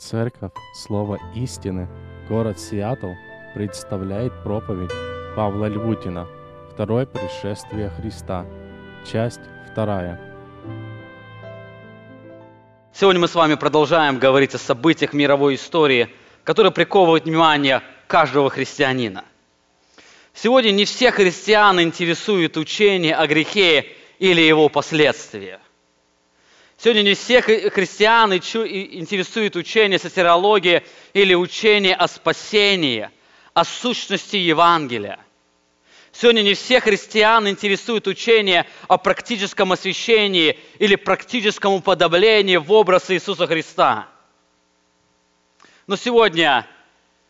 [0.00, 1.86] Церковь Слово Истины,
[2.26, 3.12] город Сиэтл,
[3.54, 4.90] представляет проповедь
[5.36, 6.26] Павла Львутина
[6.72, 8.46] «Второе пришествие Христа»,
[9.10, 9.40] часть
[9.70, 10.18] вторая.
[12.94, 16.08] Сегодня мы с вами продолжаем говорить о событиях мировой истории,
[16.44, 19.26] которые приковывают внимание каждого христианина.
[20.32, 23.84] Сегодня не все христиан интересует учение о грехе
[24.18, 25.60] или его последствия–
[26.82, 33.10] Сегодня не всех христиан интересует учение сатирологии или учение о спасении,
[33.52, 35.18] о сущности Евангелия.
[36.10, 43.46] Сегодня не всех христиан интересует учение о практическом освящении или практическом уподоблении в образ Иисуса
[43.46, 44.08] Христа.
[45.86, 46.66] Но сегодня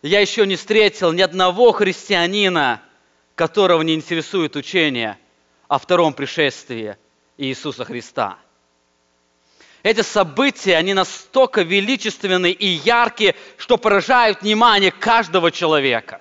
[0.03, 2.81] я еще не встретил ни одного христианина,
[3.35, 5.19] которого не интересует учение
[5.67, 6.97] о втором пришествии
[7.37, 8.39] Иисуса Христа–
[9.83, 16.21] эти события, они настолько величественны и яркие, что поражают внимание каждого человека.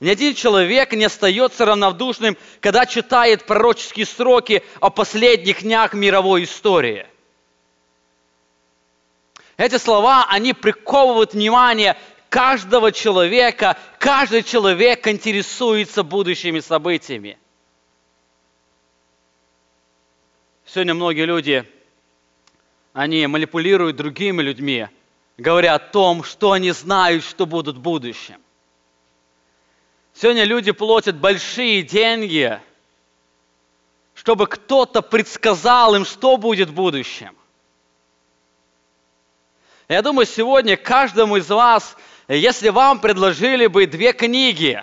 [0.00, 7.06] Ни один человек не остается равнодушным, когда читает пророческие строки о последних днях мировой истории.
[9.56, 11.96] Эти слова, они приковывают внимание
[12.30, 13.76] каждого человека.
[14.00, 17.38] Каждый человек интересуется будущими событиями.
[20.64, 21.64] Сегодня многие люди,
[22.92, 24.88] они манипулируют другими людьми,
[25.36, 28.40] говоря о том, что они знают, что будут в будущем.
[30.14, 32.60] Сегодня люди платят большие деньги,
[34.14, 37.36] чтобы кто-то предсказал им, что будет в будущем.
[39.88, 41.96] Я думаю, сегодня каждому из вас,
[42.28, 44.82] если вам предложили бы две книги,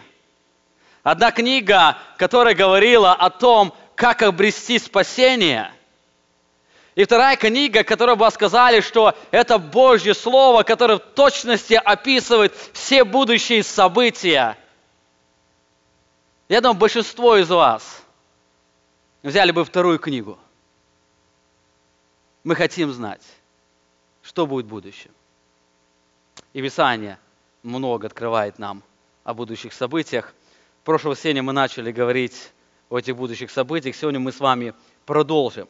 [1.03, 5.73] одна книга, которая говорила о том, как обрести спасение–
[6.95, 13.05] и вторая книга, которую бы сказали, что это Божье Слово, которое в точности описывает все
[13.05, 14.57] будущие события.
[16.49, 18.03] Я думаю, большинство из вас
[19.23, 20.37] взяли бы вторую книгу.
[22.43, 23.23] Мы хотим знать,
[24.21, 25.11] что будет в будущем.
[26.51, 27.17] И Писание
[27.63, 28.83] много открывает нам
[29.23, 30.33] о будущих событиях.
[30.81, 32.51] В прошлое воскресенье мы начали говорить
[32.89, 33.95] о этих будущих событиях.
[33.95, 34.73] Сегодня мы с вами
[35.05, 35.67] продолжим.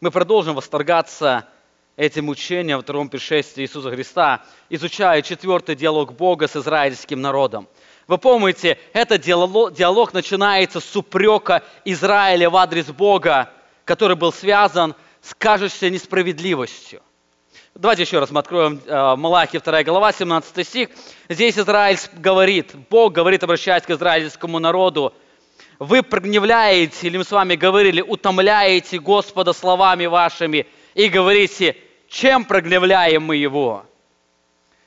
[0.00, 1.48] Мы продолжим восторгаться
[1.96, 7.68] этим учением о втором пришествии Иисуса Христа, изучая четвертый диалог Бога с израильским народом.
[8.06, 13.50] Вы помните, этот диалог, диалог начинается с упрека Израиля в адрес Бога,
[13.84, 17.00] который был связан с кажущейся несправедливостью.
[17.74, 20.88] Давайте еще раз мы откроем э, Малахи 2 глава, 17 стих.
[21.28, 25.14] Здесь Израиль говорит, Бог говорит, обращаясь к израильскому народу,
[25.78, 31.76] вы прогневляете, или мы с вами говорили, утомляете Господа словами вашими и говорите,
[32.08, 33.84] чем прогневляем мы Его?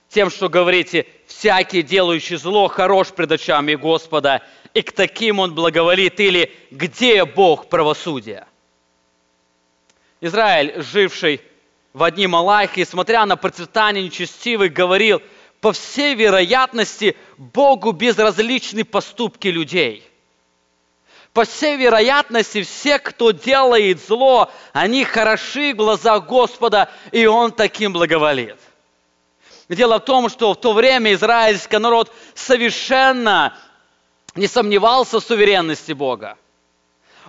[0.09, 4.41] Тем, что говорите, всякий делающий зло хорош пред очами Господа,
[4.73, 8.45] и к таким Он благоволит, или где Бог правосудия?
[10.19, 11.41] Израиль, живший
[11.93, 15.21] в одни Малахии, смотря на процветание нечестивых, говорил,
[15.61, 20.05] по всей вероятности, Богу безразличны поступки людей–
[21.33, 27.93] по всей вероятности, все, кто делает зло, они хороши в глазах Господа, и Он таким
[27.93, 28.57] благоволит.
[29.69, 33.57] Дело в том, что в то время израильский народ совершенно
[34.35, 36.37] не сомневался в суверенности Бога.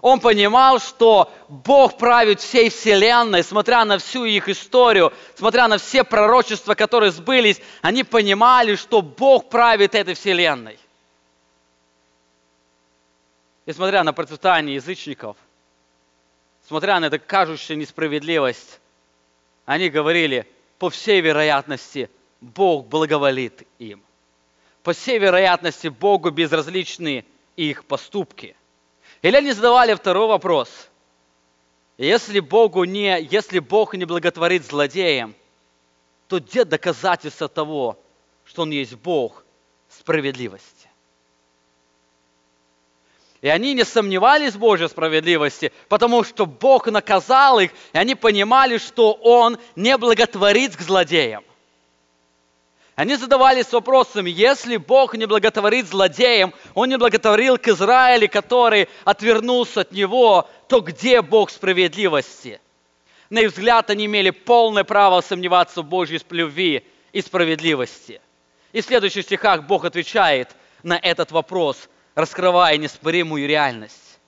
[0.01, 6.03] Он понимал, что Бог правит всей вселенной, смотря на всю их историю, смотря на все
[6.03, 10.77] пророчества, которые сбылись, они понимали, что Бог правит этой вселенной.
[13.67, 15.37] И смотря на процветание язычников,
[16.67, 18.81] смотря на эту кажущую несправедливость,
[19.65, 20.47] они говорили,
[20.79, 24.03] по всей вероятности, Бог благоволит им.
[24.83, 27.25] По всей вероятности, Богу безразличны
[27.57, 28.57] их поступки.
[29.23, 30.89] Или они задавали второй вопрос.
[31.99, 35.37] Если, Богу не, если Бог не благотворит злодеям,
[36.27, 37.97] то где доказательство того,
[38.45, 39.45] что Он есть Бог
[39.89, 40.82] справедливости?
[43.43, 48.79] И они не сомневались в Божьей справедливости, потому что Бог наказал их, и они понимали,
[48.79, 51.43] что Он не благотворит к злодеям.
[52.95, 59.81] Они задавались вопросом, если Бог не благотворит злодеям, Он не благотворил к Израилю, который отвернулся
[59.81, 62.61] от Него, то где Бог справедливости?
[63.29, 68.21] На их взгляд, они имели полное право сомневаться в Божьей любви и справедливости.
[68.73, 70.51] И в следующих стихах Бог отвечает
[70.85, 74.19] на этот вопрос– раскрывая неспоримую реальность.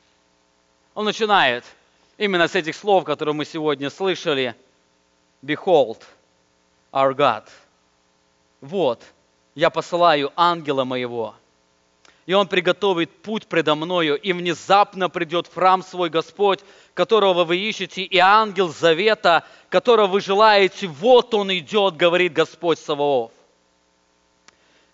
[0.94, 1.64] Он начинает
[2.19, 4.54] именно с этих слов, которые мы сегодня слышали.
[5.42, 6.02] Behold,
[6.92, 7.44] our God.
[8.60, 9.02] Вот,
[9.54, 11.34] я посылаю ангела моего,
[12.25, 16.60] и он приготовит путь предо мною, и внезапно придет в храм свой Господь,
[16.94, 23.32] которого вы ищете, и ангел завета, которого вы желаете, вот он идет, говорит Господь Саваоф.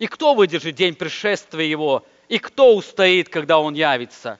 [0.00, 4.38] И кто выдержит день пришествия его, и кто устоит, когда он явится?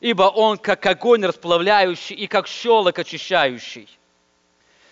[0.00, 3.88] Ибо он как огонь расплавляющий и как щелок очищающий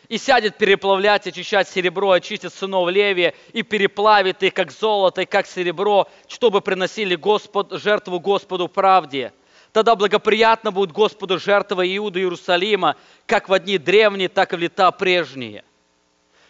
[0.09, 5.47] и сядет переплавлять, очищать серебро, очистит сынов Левия и переплавит их, как золото и как
[5.47, 9.33] серебро, чтобы приносили Господ, жертву Господу правде.
[9.73, 12.97] Тогда благоприятно будет Господу жертва Иуда Иерусалима,
[13.27, 15.65] как в одни древние, так и в лета прежние–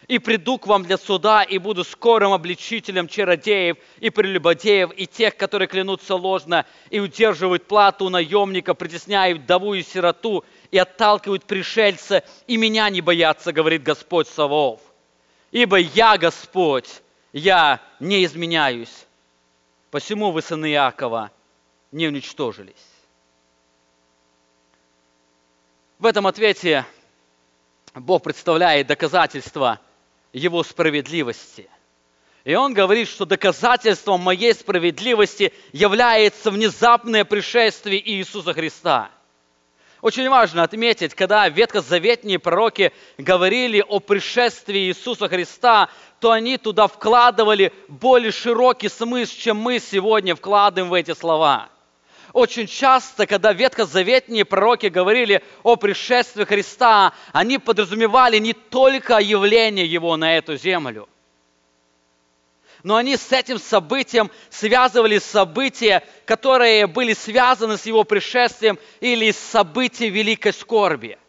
[0.07, 5.35] и приду к вам для суда, и буду скорым обличителем чародеев и прелюбодеев, и тех,
[5.35, 12.23] которые клянутся ложно, и удерживают плату у наемника, притесняют вдову и сироту, и отталкивают пришельца,
[12.47, 14.81] и меня не боятся, говорит Господь Савов.
[15.51, 17.01] Ибо я Господь,
[17.33, 19.05] я не изменяюсь.
[19.89, 21.31] Посему вы, сыны Иакова,
[21.91, 22.75] не уничтожились.
[25.97, 26.85] В этом ответе
[27.93, 29.79] Бог представляет доказательства
[30.35, 31.69] его справедливости.
[32.43, 39.09] И он говорит, что доказательством моей справедливости является внезапное пришествие Иисуса Христа.
[40.01, 45.89] Очень важно отметить, когда ветхозаветные пророки говорили о пришествии Иисуса Христа,
[46.19, 51.69] то они туда вкладывали более широкий смысл, чем мы сегодня вкладываем в эти слова–
[52.35, 60.17] очень часто, когда ветхозаветные пророки говорили о пришествии Христа, они подразумевали не только явление Его
[60.17, 61.07] на эту землю,
[62.83, 70.09] но они с этим событием связывали события, которые были связаны с Его пришествием или события
[70.09, 71.17] великой скорби–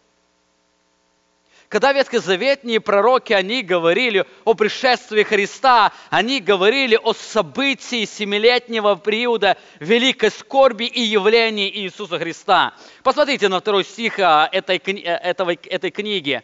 [1.69, 10.31] когда ветхозаветные пророки, они говорили о пришествии Христа, они говорили о событии семилетнего периода великой
[10.31, 12.75] скорби и явления Иисуса Христа.
[13.03, 16.43] Посмотрите на второй стих а, этой, э, этой, этой книги.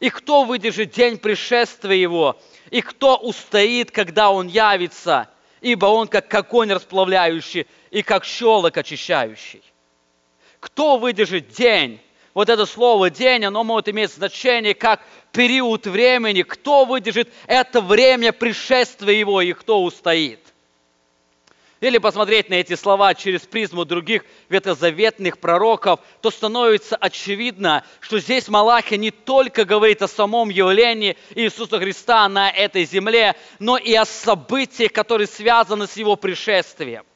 [0.00, 2.36] «И кто выдержит день пришествия Его,
[2.70, 5.28] и кто устоит, когда Он явится,
[5.60, 9.62] ибо Он как огонь расплавляющий и как щелок очищающий».
[10.58, 12.00] Кто выдержит день
[12.36, 15.00] вот это слово «день», оно может иметь значение как
[15.32, 16.42] период времени.
[16.42, 20.40] Кто выдержит это время пришествия его и кто устоит?
[21.80, 28.48] Или посмотреть на эти слова через призму других ветхозаветных пророков, то становится очевидно, что здесь
[28.48, 34.04] Малахия не только говорит о самом явлении Иисуса Христа на этой земле, но и о
[34.04, 37.06] событиях, которые связаны с Его пришествием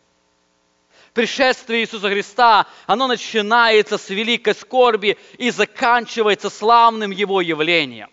[1.14, 8.10] пришествие Иисуса Христа, оно начинается с великой скорби и заканчивается славным Его явлением.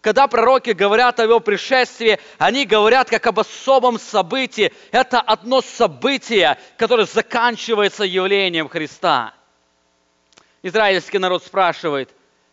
[0.00, 4.72] Когда пророки говорят о Его пришествии, они говорят как об особом событии.
[4.92, 9.34] Это одно событие, которое заканчивается явлением Христа.
[10.62, 12.10] Израильский народ спрашивает,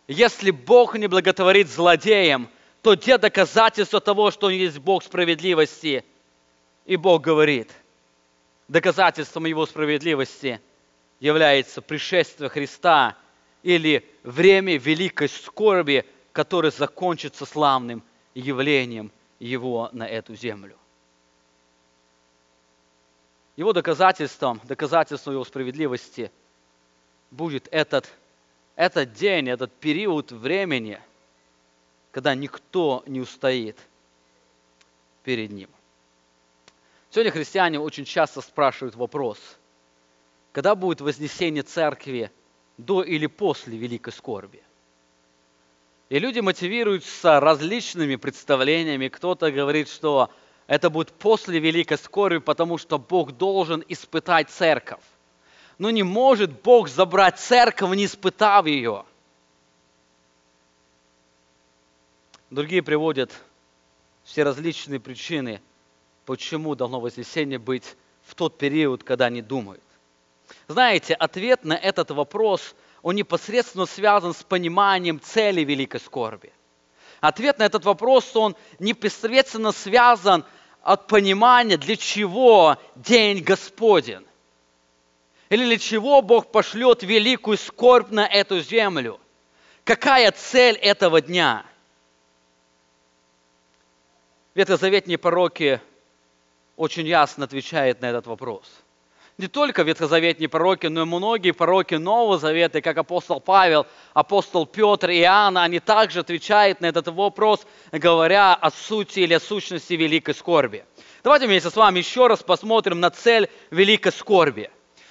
[0.08, 2.48] если Бог не благотворит злодеям,
[2.82, 6.04] то где доказательства того, что Он есть Бог справедливости?
[6.84, 7.70] И Бог говорит–
[8.68, 10.60] доказательством Его справедливости
[11.20, 13.16] является пришествие Христа
[13.62, 18.02] или время великой скорби, которое закончится славным
[18.34, 20.76] явлением Его на эту землю.
[23.56, 26.30] Его доказательством, доказательством Его справедливости
[27.30, 28.12] будет этот,
[28.74, 31.00] этот день, этот период времени,
[32.10, 33.78] когда никто не устоит
[35.24, 35.70] перед Ним.
[37.16, 39.38] Сегодня христиане очень часто спрашивают вопрос,
[40.52, 42.30] когда будет вознесение церкви
[42.76, 44.62] до или после великой скорби?
[46.10, 49.08] И люди мотивируются различными представлениями.
[49.08, 50.28] Кто-то говорит, что
[50.66, 55.00] это будет после великой скорби, потому что Бог должен испытать церковь.
[55.78, 59.06] Но не может Бог забрать церковь, не испытав ее.
[62.50, 63.32] Другие приводят
[64.22, 65.62] все различные причины–
[66.26, 69.82] почему должно вознесение быть в тот период, когда они думают.
[70.68, 76.52] Знаете, ответ на этот вопрос, он непосредственно связан с пониманием цели великой скорби.
[77.20, 80.44] Ответ на этот вопрос, он непосредственно связан
[80.82, 84.26] от понимания, для чего день Господен.
[85.48, 89.20] Или для чего Бог пошлет великую скорбь на эту землю.
[89.84, 91.64] Какая цель этого дня?
[94.54, 95.80] Ветхозаветные пророки
[96.76, 98.64] очень ясно отвечает на этот вопрос.
[99.38, 105.10] не только ветхозаветные пророки, но и многие пророки Нового Завета, как апостол Павел, апостол Петр
[105.10, 110.34] и Иоанн, они также отвечают на этот вопрос, говоря о сути или о сущности великой
[110.34, 110.86] скорби.
[111.22, 114.70] Давайте вместе с вами еще раз посмотрим на цель великой скорби.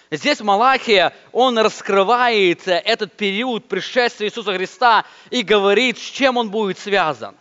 [0.10, 6.80] Здесь Малахия, он раскрывает этот период пришествия Иисуса Христа и говорит, с чем он будет
[6.80, 7.36] связан.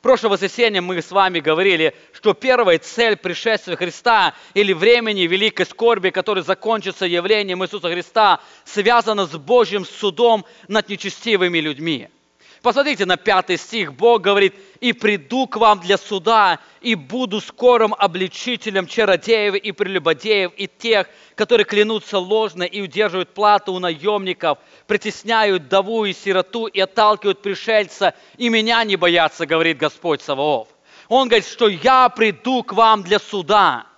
[0.00, 5.66] В прошлое воскресенье мы с вами говорили, что первая цель пришествия Христа или времени великой
[5.66, 12.08] скорби, который закончится явлением Иисуса Христа, связана с Божьим судом над нечестивыми людьми–
[12.62, 13.94] Посмотрите на пятый стих.
[13.94, 20.52] Бог говорит, «И приду к вам для суда, и буду скорым обличителем чародеев и прелюбодеев,
[20.56, 26.80] и тех, которые клянутся ложно и удерживают плату у наемников, притесняют даву и сироту и
[26.80, 30.68] отталкивают пришельца, и меня не боятся, говорит Господь Саваоф».
[31.08, 33.89] Он говорит, что я приду к вам для суда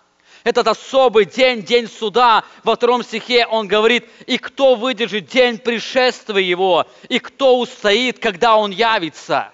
[0.45, 2.45] этот особый день, день суда.
[2.65, 8.57] Во втором стихе он говорит, и кто выдержит день пришествия его, и кто устоит, когда
[8.57, 9.53] он явится.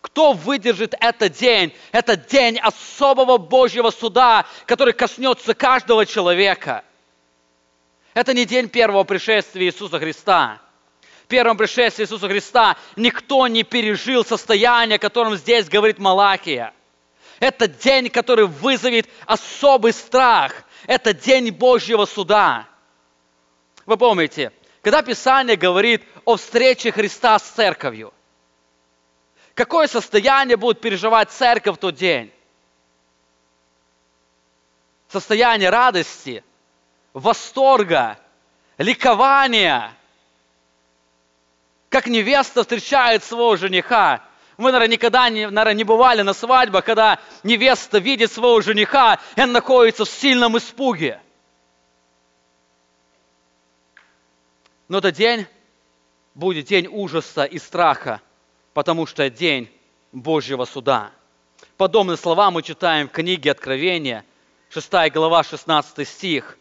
[0.00, 1.74] Кто выдержит этот день?
[1.92, 6.84] Это день особого Божьего суда, который коснется каждого человека.
[8.14, 10.60] Это не день первого пришествия Иисуса Христа.
[11.28, 16.72] Первом пришествии Иисуса Христа никто не пережил состояние, о котором здесь говорит Малахия–
[17.40, 20.52] это день, который вызовет особый страх.
[20.86, 22.68] Это день Божьего суда.
[23.86, 28.12] Вы помните, когда Писание говорит о встрече Христа с церковью,
[29.54, 32.30] какое состояние будет переживать церковь в тот день?
[35.08, 36.44] Состояние радости,
[37.14, 38.18] восторга,
[38.78, 39.92] ликования.
[41.88, 44.22] Как невеста встречает своего жениха,
[44.60, 49.40] вы, наверное, никогда не, наверное, не бывали на свадьбах, когда невеста видит своего жениха, и
[49.40, 51.20] он находится в сильном испуге.
[54.88, 55.46] Но этот день
[56.34, 58.20] будет день ужаса и страха,
[58.74, 59.70] потому что день
[60.12, 61.10] Божьего суда.
[61.76, 64.24] Подобные слова мы читаем в книге Откровения,
[64.68, 66.58] 6 глава, 16 стих.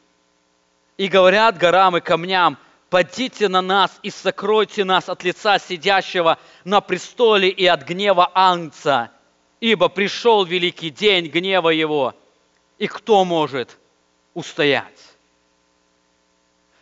[0.98, 2.58] «И говорят горам и камням,
[2.90, 9.12] Подите на нас и сокройте нас от лица сидящего на престоле и от гнева Ангца,
[9.60, 12.16] ибо пришел великий день гнева его,
[12.80, 13.78] и кто может
[14.34, 15.10] устоять?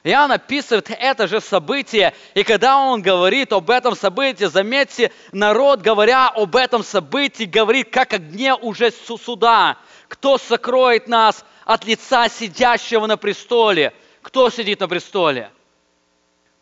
[0.03, 6.29] Иоанн описывает это же событие, и когда он говорит об этом событии, заметьте, народ, говоря
[6.29, 9.77] об этом событии, говорит, как о дне уже суда.
[10.07, 13.93] Кто сокроет нас от лица сидящего на престоле?
[14.21, 15.51] Кто сидит на престоле?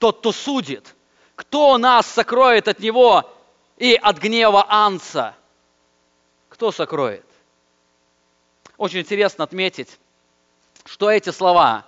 [0.06, 0.96] Тот, кто судит.
[1.36, 3.28] Кто нас сокроет от него
[3.78, 5.36] и от гнева Анца?
[6.48, 7.26] Кто сокроет?
[8.78, 9.98] Очень интересно отметить,
[10.86, 11.88] что эти слова,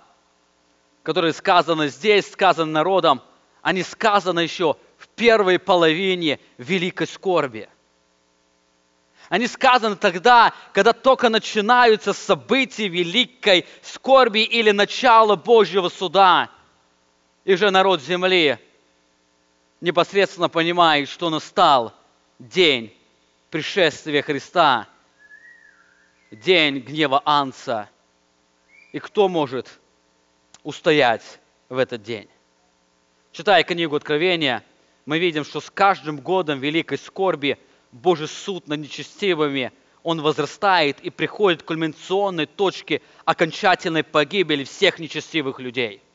[1.04, 3.22] которые сказаны здесь, сказаны народом,
[3.62, 7.68] они сказаны еще в первой половине великой скорби.
[9.28, 16.50] Они сказаны тогда, когда только начинаются события великой скорби или начало Божьего суда–
[17.48, 18.58] и же народ земли
[19.80, 21.94] непосредственно понимает, что настал
[22.38, 22.94] день
[23.48, 24.86] пришествия Христа,
[26.30, 27.88] день гнева Анца.
[28.92, 29.80] И кто может
[30.62, 31.40] устоять
[31.70, 32.28] в этот день?
[33.32, 34.62] Читая книгу Откровения,
[35.06, 37.56] мы видим, что с каждым годом великой скорби
[37.92, 45.60] Божий суд над нечестивыми, он возрастает и приходит к кульминационной точке окончательной погибели всех нечестивых
[45.60, 46.02] людей–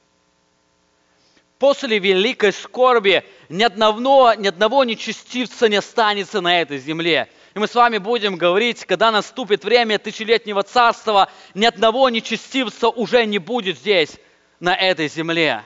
[1.63, 7.29] после великой скорби ни одного, ни одного нечестивца не останется на этой земле.
[7.53, 13.25] И мы с вами будем говорить, когда наступит время тысячелетнего царства, ни одного нечестивца уже
[13.25, 14.20] не будет здесь,
[14.60, 15.63] на этой земле.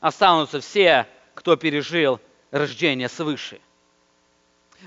[0.00, 2.18] Останутся все, кто пережил
[2.50, 3.60] рождение свыше.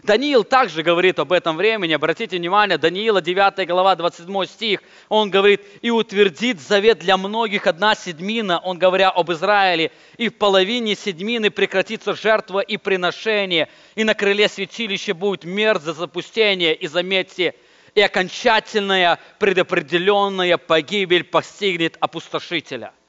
[0.03, 1.93] Даниил также говорит об этом времени.
[1.93, 4.81] Обратите внимание, Даниила 9 глава 27 стих.
[5.09, 10.35] Он говорит, и утвердит завет для многих одна седьмина, он говоря об Израиле, и в
[10.35, 17.55] половине седьмины прекратится жертва и приношение, и на крыле святилища будет мерзость запустение, и заметьте,
[17.93, 22.91] и окончательная предопределенная погибель постигнет опустошителя–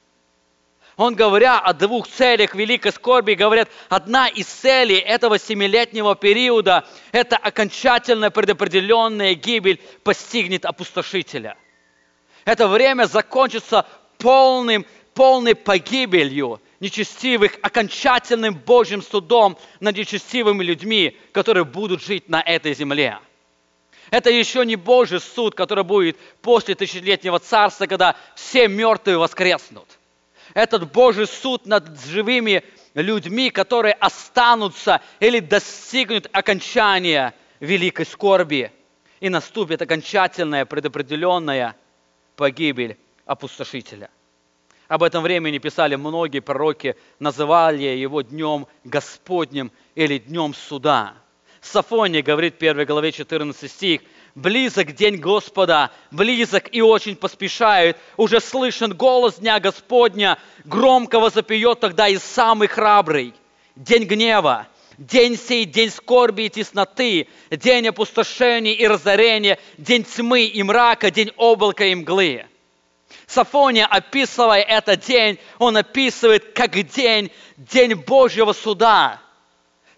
[0.97, 7.37] он, говоря о двух целях великой скорби, говорит, одна из целей этого семилетнего периода– это
[7.37, 11.55] окончательная предопределенная гибель постигнет опустошителя.
[12.45, 13.85] Это время закончится
[14.17, 22.73] полным, полной погибелью нечестивых, окончательным Божьим судом над нечестивыми людьми, которые будут жить на этой
[22.73, 23.19] земле.
[24.09, 29.96] Это еще не Божий суд, который будет после тысячелетнего царства, когда все мертвые воскреснут.
[30.57, 32.63] Этот Божий суд над живыми
[32.95, 38.71] людьми, которые останутся или достигнут окончания великой скорби.
[39.19, 41.75] И наступит окончательная предопределенная
[42.35, 42.97] погибель
[43.27, 44.09] опустошителя.
[44.87, 51.13] Об этом времени писали многие пророки, называли его днем Господним или днем суда.
[51.61, 54.01] Сафония говорит в 1 главе 14 стих,
[54.37, 62.07] «Близок день Господа, близок и очень поспешает, уже слышен голос Дня Господня, громкого запоет тогда
[62.07, 63.33] и самый храбрый.
[63.75, 64.67] День гнева,
[64.99, 71.31] день сей, день скорби и тесноты, день опустошения и разорения, день тьмы и мрака, день
[71.35, 72.45] облака и мглы».
[73.25, 79.19] Сафония, описывая этот день, он описывает как день, день Божьего суда,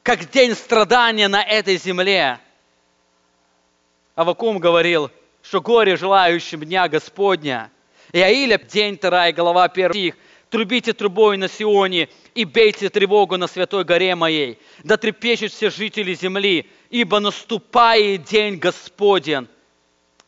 [0.02, 2.40] как день страдания на этой земле.
[4.20, 5.12] Авакум говорил,
[5.42, 7.72] что горе желающим дня Господня.
[8.12, 8.20] И
[8.70, 10.16] день 2, глава 1 стих,
[10.50, 16.14] трубите трубой на Сионе и бейте тревогу на святой горе моей, да трепещут все жители
[16.16, 19.48] земли, ибо наступает день Господен,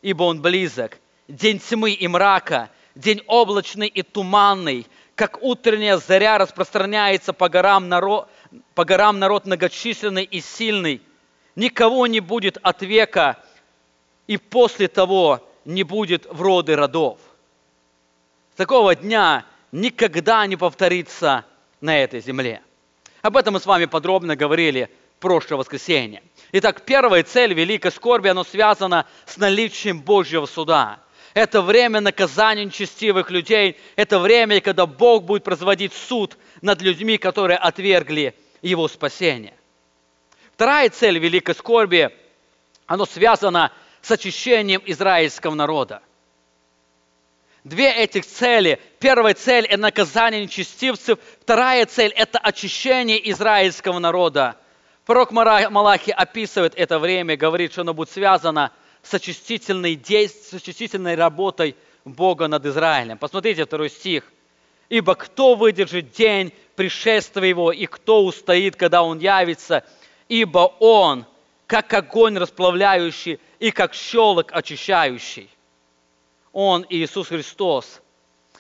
[0.02, 7.34] ибо он близок, день тьмы и мрака– день облачный и туманный, как утренняя заря распространяется
[7.34, 8.30] по горам народ,
[8.74, 11.02] по горам народ многочисленный и сильный.
[11.58, 13.38] Никого не будет от века,
[14.32, 17.20] и после того не будет в роды родов.
[18.56, 21.44] Такого дня никогда не повторится
[21.82, 22.62] на этой земле.
[23.22, 26.24] Об этом мы с вами подробно говорили прошлое воскресенье.
[26.54, 31.00] Итак, первая цель великой скорби, она связана с наличием Божьего суда–
[31.34, 33.78] это время наказания нечестивых людей.
[33.98, 39.54] Это время, когда Бог будет производить суд над людьми, которые отвергли Его спасение.
[40.54, 42.10] Вторая цель великой скорби,
[42.86, 46.02] она связана с очищением израильского народа.
[47.64, 48.80] Две этих цели.
[49.00, 51.20] Первая цель– это наказание нечестивцев.
[51.42, 54.58] Вторая цель– это очищение израильского народа.
[55.06, 58.72] Пророк Малахи описывает это время, говорит, что оно будет связано
[59.04, 60.50] с очистительной, действ...
[60.50, 63.18] с очистительной работой Бога над Израилем.
[63.20, 64.24] Посмотрите второй стих.
[64.90, 69.84] «Ибо кто выдержит день пришествия Его, и кто устоит, когда Он явится?
[70.28, 71.26] Ибо Он,
[71.72, 75.50] как огонь расплавляющий и как щелок очищающий».
[76.52, 78.02] Он, Иисус Христос,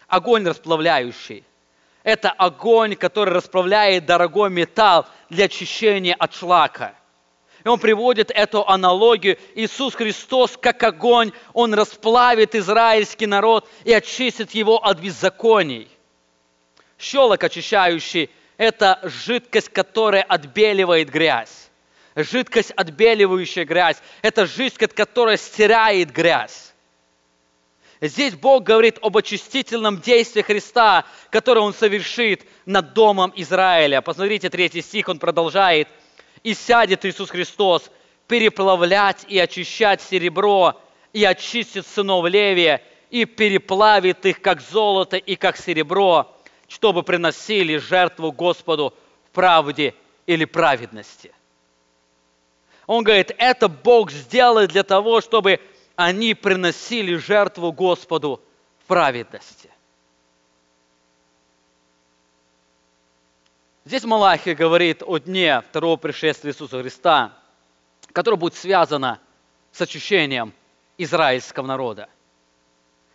[0.08, 1.44] огонь расплавляющий.
[2.04, 6.96] Это огонь, который расплавляет дорогой металл для очищения от шлака–
[7.64, 9.38] и он приводит эту аналогию.
[9.54, 15.88] Иисус Христос, как огонь, он расплавит израильский народ и очистит его от беззаконий.
[16.98, 21.71] Щелок очищающий– это жидкость, которая отбеливает грязь.
[22.16, 23.98] Жидкость, отбеливающая грязь.
[24.22, 26.74] Это жидкость, которая стирает грязь.
[28.02, 34.02] Здесь Бог говорит об очистительном действии Христа, которое Он совершит над домом Израиля.
[34.02, 35.88] Посмотрите, третий стих, Он продолжает–
[36.44, 37.92] и сядет Иисус Христос
[38.28, 40.80] переплавлять и очищать серебро,
[41.14, 46.34] и очистит сынов Левия, и переплавит их, как золото и как серебро,
[46.70, 48.94] чтобы приносили жертву Господу
[49.28, 49.94] в правде
[50.26, 51.34] или праведности.
[52.92, 55.62] Он говорит, это Бог сделает для того, чтобы
[55.96, 58.42] они приносили жертву Господу
[58.84, 59.72] в праведности.
[63.86, 67.32] Здесь Малахия говорит о дне второго пришествия Иисуса Христа,
[68.12, 69.22] которое будет связано
[69.72, 70.52] с очищением
[70.98, 72.10] израильского народа.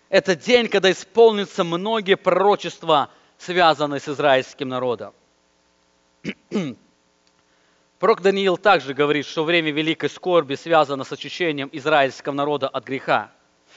[0.08, 5.12] Это день, когда исполнятся многие пророчества, связанные с израильским народом.
[7.98, 13.32] Пророк Даниил также говорит, что время великой скорби связано с очищением израильского народа от греха.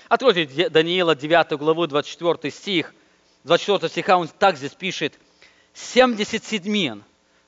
[0.07, 2.93] Откройте Даниила 9 главу, 24 стих.
[3.45, 5.19] 24 стиха он так здесь пишет–
[5.73, 7.03] 70 седьмин,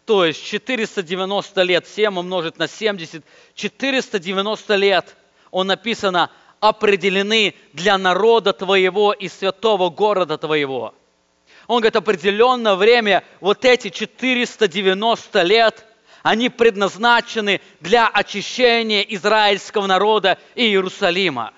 [0.05, 3.23] то есть 490 лет, 7 умножить на 70,
[3.55, 5.15] 490 лет,
[5.51, 6.29] он написано,
[6.60, 10.93] определены для народа твоего и святого города твоего.
[11.67, 15.86] Он говорит, определенное время, вот эти 490 лет,
[16.23, 21.53] они предназначены для очищения израильского народа и Иерусалима.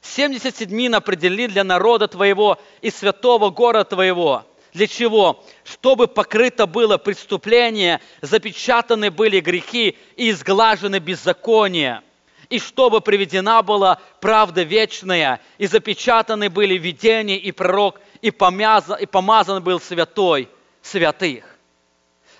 [0.00, 5.44] 70 седьмин определили для народа твоего и святого города твоего– для чего?
[5.64, 12.02] Чтобы покрыто было преступление, запечатаны были грехи и изглажены беззакония.
[12.48, 19.06] И чтобы приведена была правда вечная, и запечатаны были видения и пророк, и помазан, и
[19.06, 20.48] помазан был святой
[20.80, 21.57] святых.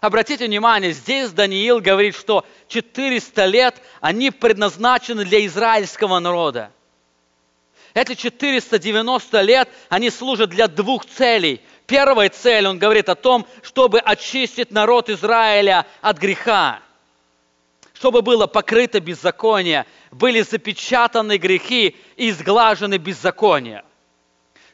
[0.00, 6.70] Обратите внимание, здесь Даниил говорит, что 400 лет они предназначены для израильского народа.
[7.94, 11.60] Эти 490 лет, они служат для двух целей.
[11.86, 16.80] Первая цель, он говорит о том, чтобы очистить народ Израиля от греха,
[17.94, 23.84] чтобы было покрыто беззаконие, были запечатаны грехи и изглажены беззакония.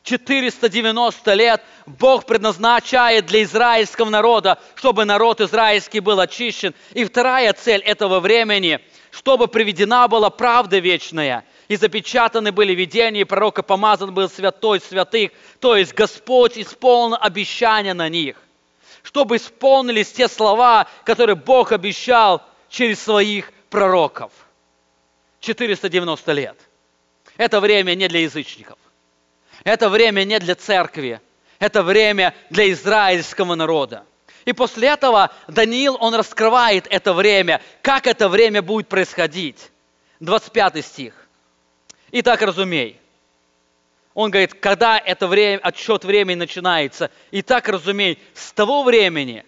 [0.04, 6.74] 490 лет Бог предназначает для израильского народа, чтобы народ израильский был очищен.
[6.92, 13.24] И вторая цель этого времени, чтобы приведена была правда вечная, и запечатаны были видения, и
[13.24, 18.36] пророка помазан был святой святых, то есть Господь исполнил обещания на них,
[19.02, 24.32] чтобы исполнились те слова, которые Бог обещал через своих пророков.
[25.40, 26.58] 490 лет.
[27.38, 28.78] Это время не для язычников.
[29.62, 31.20] Это время не для церкви,
[31.58, 34.04] это время для израильского народа.
[34.44, 39.70] И после этого Даниил, он раскрывает это время, как это время будет происходить.
[40.20, 41.14] 25 стих.
[42.12, 43.00] Итак, разумей.
[44.12, 47.10] Он говорит, когда это время, отсчет времени начинается.
[47.32, 49.44] Итак, разумей, с того времени,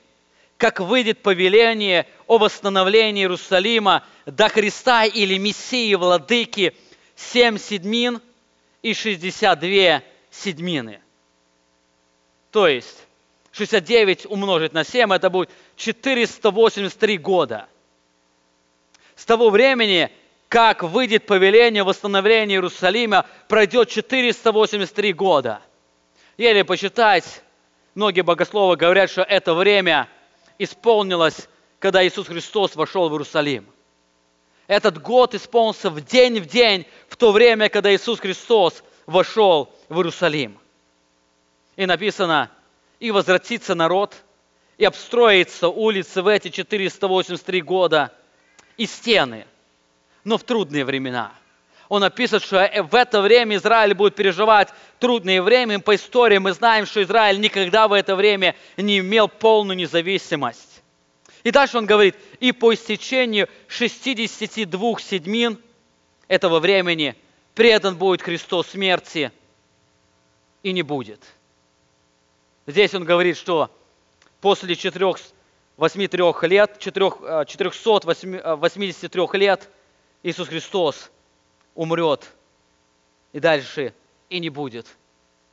[0.56, 6.74] как выйдет повеление о восстановлении Иерусалима до Христа или Мессии Владыки,
[7.14, 8.20] семь седмин–
[8.86, 11.00] и 62 седьмины.
[12.52, 13.04] То есть
[13.50, 17.66] 69 умножить на 7, это будет 483 года.
[19.16, 20.12] С того времени,
[20.48, 25.60] как выйдет повеление восстановления Иерусалима, пройдет 483 года.
[26.36, 27.42] Еле почитать,
[27.96, 30.08] многие богословы говорят, что это время
[30.60, 31.48] исполнилось,
[31.80, 33.66] когда Иисус Христос вошел в Иерусалим.
[34.66, 39.96] Этот год исполнился в день в день, в то время, когда Иисус Христос вошел в
[39.96, 40.58] Иерусалим.
[41.76, 42.50] И написано,
[42.98, 44.14] и возвратится народ,
[44.78, 48.12] и обстроится улицы в эти 483 года,
[48.76, 49.46] и стены,
[50.24, 51.32] но в трудные времена.
[51.88, 55.78] Он написано, что в это время Израиль будет переживать трудные времена.
[55.78, 60.75] По истории мы знаем, что Израиль никогда в это время не имел полную независимость.
[61.46, 65.62] И дальше он говорит, и по истечению 62 седьмин
[66.26, 67.14] этого времени
[67.54, 69.30] предан будет Христос смерти
[70.64, 71.20] и не будет.
[72.66, 73.70] Здесь он говорит, что
[74.40, 79.70] после 483 лет, 483 э, лет
[80.24, 81.12] Иисус Христос
[81.76, 82.28] умрет
[83.32, 83.94] и дальше
[84.30, 84.88] и не будет,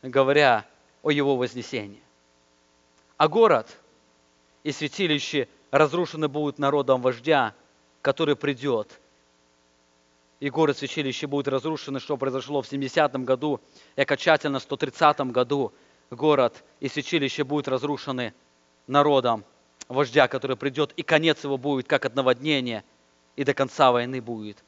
[0.01, 0.65] говоря
[1.03, 2.01] о Его вознесении.
[3.17, 3.67] А город
[4.63, 7.55] и святилище– разрушены будут народом вождя,
[8.03, 8.99] который придет.
[10.39, 13.59] И город святилище будет разрушено, что произошло в 70-м году,
[13.95, 15.73] и окончательно в 130-м году
[16.11, 18.35] город и святилище будут разрушены
[18.85, 19.43] народом
[19.87, 22.83] вождя, который придет, и конец его будет как от наводнения,
[23.35, 24.63] и до конца войны будет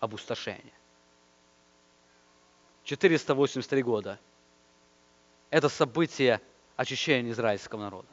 [0.00, 0.74] обустошение.
[2.84, 4.18] 483 года.
[5.48, 6.42] Это событие
[6.76, 8.08] очищения израильского народа.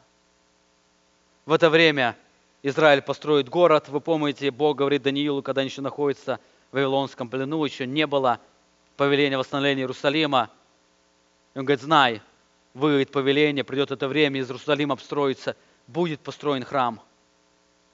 [1.45, 2.15] В это время
[2.61, 3.87] Израиль построит город.
[3.87, 6.39] Вы помните, Бог говорит Даниилу, когда они еще находятся
[6.71, 8.39] в Вавилонском плену, еще не было
[8.97, 10.49] повеления восстановления Иерусалима.
[11.55, 12.21] Он говорит, знай,
[12.73, 15.55] выйдет повеление, придет это время, из Иерусалима обстроится,
[15.87, 17.01] будет построен храм.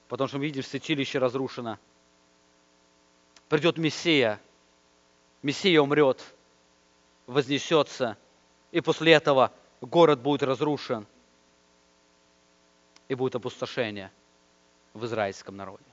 [0.08, 1.78] Потому что мы видим, святилище разрушено.
[3.49, 4.39] Придет Мессия,
[5.43, 6.23] Мессия умрет,
[7.28, 8.17] вознесется,
[8.71, 9.51] и после этого
[9.82, 11.06] город будет разрушен,
[13.08, 14.12] и будет опустошение–
[14.95, 15.84] в израильском народе.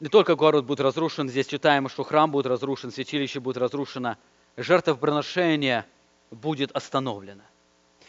[0.00, 4.16] Не только город будет разрушен, здесь читаем, что храм будет разрушен, святилище будет разрушено,
[4.56, 5.86] жертвоприношение
[6.32, 7.44] будет остановлено.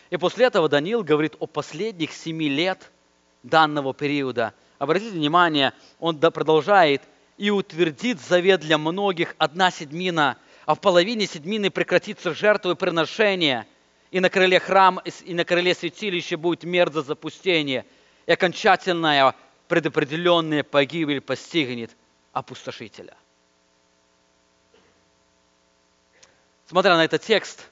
[0.09, 2.91] И после этого Даниил говорит о последних семи лет
[3.43, 4.53] данного периода.
[4.79, 7.03] Обратите внимание, он продолжает
[7.37, 13.67] и утвердит завет для многих одна седьмина, а в половине седьмины прекратится жертвы приношения,
[14.09, 17.85] и на крыле храм, и на крыле святилища будет мерзо запустение–
[18.25, 19.35] и окончательная
[19.67, 21.95] предопределенная погибель постигнет
[22.31, 23.15] опустошителя.
[26.67, 27.69] Смотря на этот текст,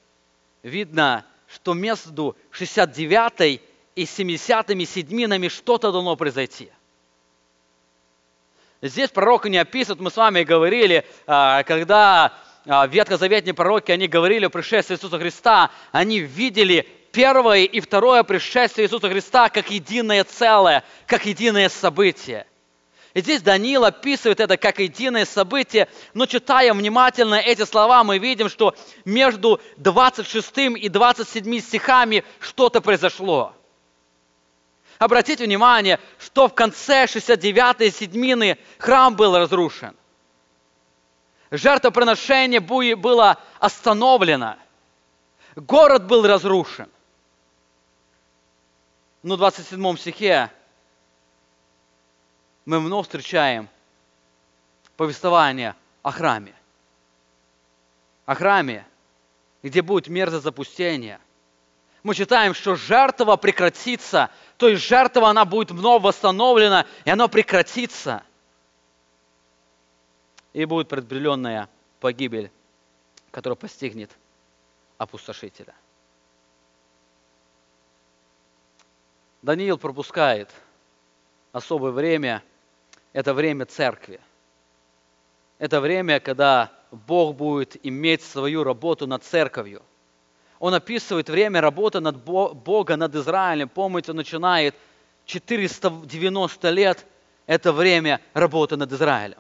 [0.64, 3.62] видно, что между 69
[3.96, 6.72] и 70 седьминами что-то должно произойти.
[8.82, 12.34] Здесь пророк не описывает, мы с вами говорили, а, когда
[12.66, 18.86] а, ветхозаветные пророки, они говорили о пришествии Иисуса Христа, они видели первое и второе пришествие
[18.88, 22.46] Иисуса Христа как единое целое, как единое событие.
[23.14, 28.48] И здесь Даниил описывает это как единое событие, но читая внимательно эти слова, мы видим,
[28.48, 33.54] что между 26 и 27 стихами что-то произошло.
[34.98, 39.96] Обратите внимание, что в конце 69-й седьмины храм был разрушен.
[41.50, 44.56] Жертвоприношение было остановлено.
[45.56, 46.88] Город был разрушен.
[49.24, 50.52] Но в 27 стихе
[52.66, 53.70] мы вновь встречаем
[54.98, 56.56] повествование о храме.
[58.26, 58.86] О храме,
[59.62, 61.20] где будет мерзость запустения.
[62.04, 68.24] Мы читаем, что жертва прекратится, то есть жертва, она будет вновь восстановлена, и она прекратится.
[70.54, 72.52] И будет предопределенная погибель,
[73.30, 74.10] которая постигнет
[74.98, 75.76] опустошителя.
[79.42, 80.50] Даниил пропускает
[81.52, 82.44] особое время,
[83.14, 84.20] это время церкви.
[85.58, 89.82] Это время, когда Бог будет иметь свою работу над церковью.
[90.60, 93.68] Он описывает время работы над Бога над Израилем.
[93.68, 94.76] Помните, он начинает
[95.26, 97.06] 490 лет,
[97.48, 99.40] это время работы над Израилем.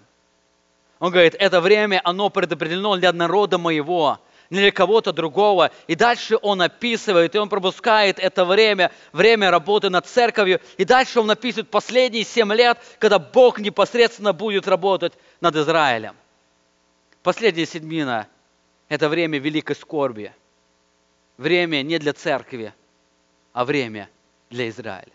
[0.99, 4.19] Он говорит, это время, оно предопределено для народа моего,
[4.51, 5.71] для кого-то другого.
[5.87, 10.59] И дальше он описывает, и он пропускает это время, время работы над церковью.
[10.77, 16.15] И дальше он описывает последние семь лет, когда Бог непосредственно будет работать над Израилем.
[17.23, 18.27] Последняя седмина–
[18.89, 20.33] это время великой скорби.
[21.37, 22.73] Время не для церкви,
[23.53, 24.09] а время
[24.49, 25.13] для Израиля.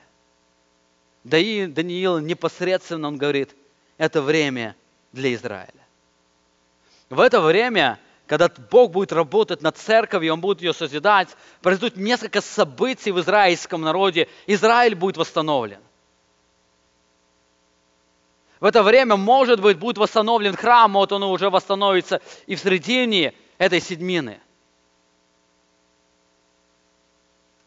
[1.25, 3.55] Да и Даниил непосредственно, он говорит,
[3.99, 4.75] это время
[5.13, 5.73] для Израиля.
[7.11, 11.29] В это время когда Бог будет работать над церковью, Он будет ее созидать,
[11.63, 15.81] произойдут несколько событий в израильском народе, Израиль будет восстановлен.
[18.59, 23.35] В это время, может быть, будет восстановлен храм, вот он уже восстановится и в середине
[23.59, 24.41] этой седмины.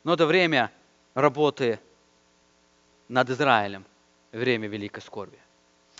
[0.04, 0.72] Но это время
[1.14, 1.80] работы
[3.08, 3.86] над Израилем,
[4.32, 5.38] время великой скорби.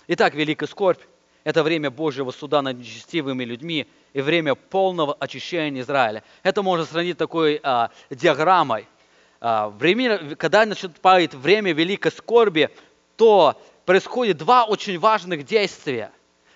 [0.08, 1.00] Итак, великая скорбь–
[1.44, 6.22] это время Божьего суда над нечестивыми людьми– и время полного очищения Израиля.
[6.42, 8.86] Это можно сравнить такой а, диаграммой.
[9.40, 12.70] А, время, когда наступает время великой скорби,
[13.16, 16.10] то происходит два очень важных действия,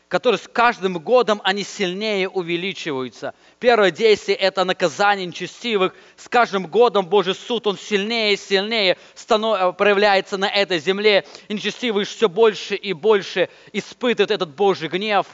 [0.08, 3.34] которые с каждым годом они сильнее увеличиваются.
[3.58, 5.94] Первое действие– это наказание нечестивых.
[6.16, 9.76] С каждым годом Божий суд, он сильнее и сильнее станов...
[9.76, 11.24] проявляется на этой земле.
[11.48, 15.26] И нечестивые все больше и больше испытывают этот Божий гнев.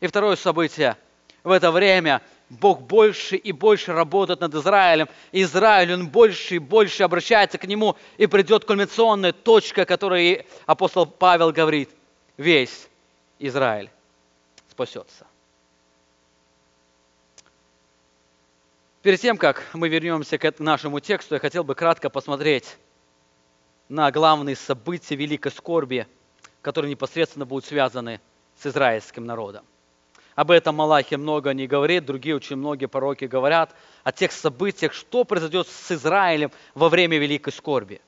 [0.00, 0.96] И второе событие–
[1.44, 5.08] в это время Бог больше и больше работает над Израилем.
[5.32, 11.06] И Израиль, он больше и больше обращается к нему, и придет кульминационная точка, которой апостол
[11.06, 11.90] Павел говорит,
[12.36, 12.88] весь
[13.48, 13.90] Израиль
[14.70, 15.26] спасется.
[19.02, 22.76] Перед тем, как мы вернемся к нашему тексту, я хотел бы кратко посмотреть
[23.88, 26.06] на главные события великой скорби,
[26.60, 28.20] которые непосредственно будут связаны
[28.56, 29.64] с израильским народом.
[30.36, 33.74] Об этом Малахи много не говорит, другие очень многие пророки говорят
[34.04, 38.00] о тех событиях, что произойдет с Израилем во время Великой Скорби.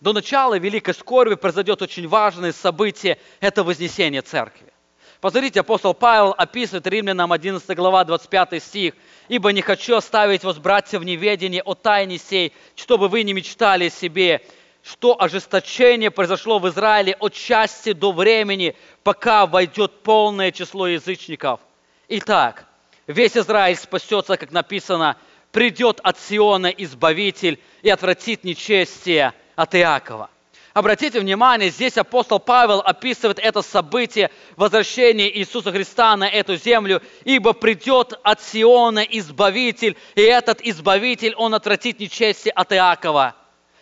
[0.00, 4.72] До начала Великой Скорби произойдет очень важное событие– это вознесение Церкви.
[5.20, 8.94] Посмотрите, апостол Павел описывает Римлянам 11 глава 25 стих.
[9.28, 13.88] «Ибо не хочу оставить вас, братья, в неведении о тайне сей, чтобы вы не мечтали
[13.88, 14.42] себе,
[14.82, 21.60] что ожесточение произошло в Израиле от части до времени, пока войдет полное число язычников.
[22.08, 22.66] Итак,
[23.06, 25.16] весь Израиль спасется, как написано,
[25.52, 30.30] придет от Сиона Избавитель и отвратит нечестие от Иакова.
[30.74, 37.52] Обратите внимание, здесь апостол Павел описывает это событие возвращения Иисуса Христа на эту землю, ибо
[37.52, 43.36] придет от Сиона Избавитель, и этот Избавитель, он отвратит нечестие от Иакова.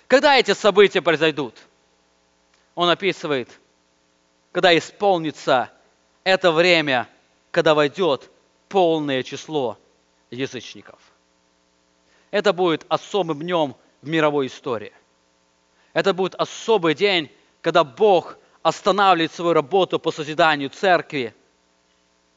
[0.07, 1.55] Когда эти события произойдут?
[2.75, 3.49] Он описывает,
[4.53, 5.71] когда исполнится
[6.25, 7.09] это время,
[7.51, 8.31] когда войдет
[8.69, 9.79] полное число
[10.31, 10.99] язычников.
[12.31, 14.93] Это будет особым днем в мировой истории.
[15.93, 21.35] Это будет особый день, когда Бог останавливает свою работу по созиданию церкви,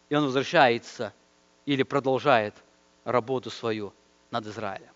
[0.09, 1.13] и Он возвращается
[1.65, 2.53] или продолжает
[3.03, 3.93] работу свою
[4.31, 4.89] над Израилем.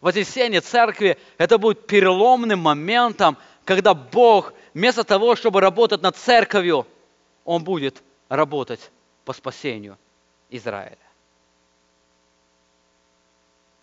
[0.00, 6.86] Вознесение церкви– это будет переломным моментом, когда Бог вместо того, чтобы работать над церковью,
[7.44, 8.90] Он будет работать
[9.24, 9.98] по спасению
[10.48, 10.96] Израиля.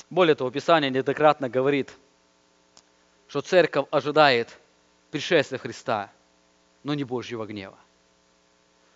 [0.10, 1.94] Более того, Писание неоднократно говорит,
[3.28, 4.58] что церковь ожидает
[5.12, 6.12] пришествия Христа,
[6.84, 7.78] но не Божьего гнева.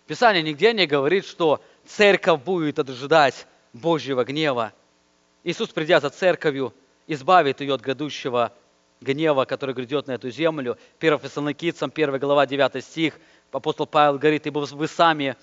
[0.08, 4.74] Писание нигде не говорит, что церковь будет ожидать Божьего гнева.
[5.44, 6.74] Иисус, придя за церковью,
[7.08, 8.54] избавит ее от грядущего
[9.00, 10.78] гнева, который грядет на эту землю.
[11.00, 13.20] 1 Фессалоникийцам, 1 глава, 9 стих,
[13.52, 15.36] апостол Павел говорит, ибо вы сами,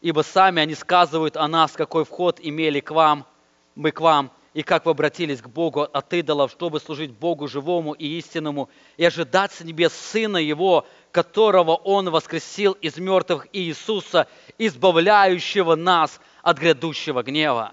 [0.00, 3.26] ибо сами они сказывают о нас, какой вход имели к вам,
[3.74, 7.92] мы к вам, и как вы обратились к Богу от идолов, чтобы служить Богу живому
[7.92, 15.74] и истинному, и ожидать с небес Сына Его, которого Он воскресил из мертвых Иисуса, избавляющего
[15.74, 17.72] нас от грядущего гнева.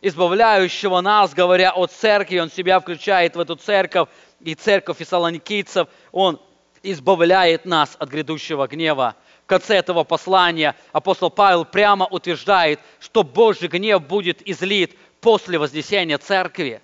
[0.00, 4.08] Избавляющего нас, говоря о церкви, Он себя включает в эту церковь,
[4.40, 6.40] и церковь фессалоникийцев, Он
[6.82, 9.14] избавляет нас от грядущего гнева.
[9.44, 16.18] В конце этого послания апостол Павел прямо утверждает, что Божий гнев будет излит после вознесения
[16.18, 16.82] церкви.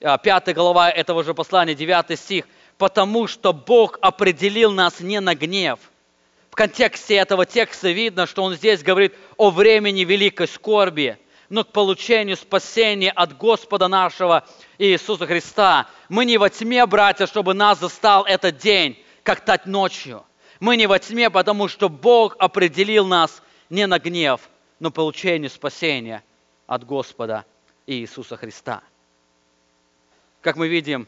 [0.00, 2.46] А, пятая глава этого же послания, девятый стих.
[2.78, 5.78] «Потому что Бог определил нас не на гнев».
[6.50, 11.18] В контексте этого текста видно, что он здесь говорит о времени великой скорби,
[11.48, 14.44] но к получению спасения от Господа нашего
[14.78, 15.88] Иисуса Христа.
[16.08, 20.24] Мы не во тьме, братья, чтобы нас застал этот день, как тать ночью.
[20.60, 24.40] Мы не во тьме, потому что Бог определил нас не на гнев,
[24.78, 26.22] но получению спасения–
[26.66, 27.44] от Господа
[27.86, 28.82] Иисуса Христа.
[30.40, 31.06] Как мы видим,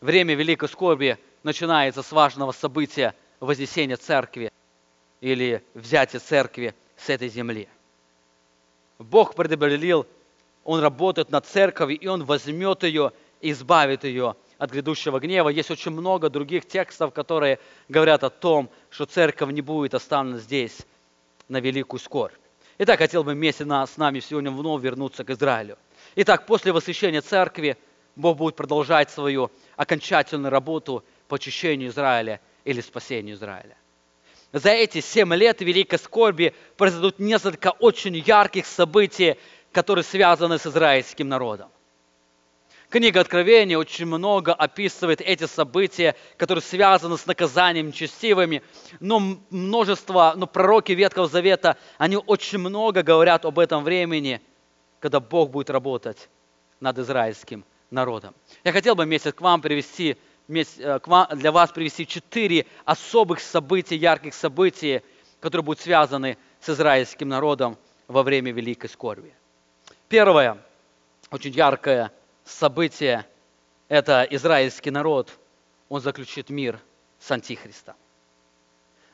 [0.00, 4.50] время великой скорби начинается с важного события вознесения церкви
[5.20, 7.68] или взятия церкви с этой земли.
[8.98, 10.06] Бог предопределил,
[10.64, 15.48] Он работает над церковью, и Он возьмет ее и избавит ее от грядущего гнева.
[15.48, 20.78] Есть очень много других текстов, которые говорят о том, что церковь не будет оставлена здесь
[21.48, 22.34] на великую скорбь.
[22.76, 25.78] Итак, хотел бы вместе с нами сегодня вновь вернуться к Израилю.
[26.16, 27.76] Итак, после восхищения церкви
[28.16, 33.76] Бог будет продолжать свою окончательную работу по очищению Израиля или спасению Израиля.
[34.52, 39.36] За эти семь лет великой скорби произойдут несколько очень ярких событий,
[39.70, 41.68] которые связаны с израильским народом.
[42.94, 48.62] Книга Откровения очень много описывает эти события, которые связаны с наказанием нечестивыми,
[49.00, 54.40] но множество, но пророки Ветхого Завета, они очень много говорят об этом времени,
[55.00, 56.28] когда Бог будет работать
[56.78, 58.32] над израильским народом.
[58.62, 60.98] Я хотел бы вместе к вам привести, э,
[61.34, 65.02] для вас привести четыре особых события, ярких событий,
[65.40, 67.76] которые будут связаны с израильским народом
[68.06, 69.34] во время Великой Скорби.
[70.08, 70.58] Первое,
[71.32, 72.12] очень яркое–
[72.44, 73.26] событие–
[73.88, 75.30] это израильский народ,
[75.88, 76.78] он заключит мир
[77.18, 77.94] с Антихристом.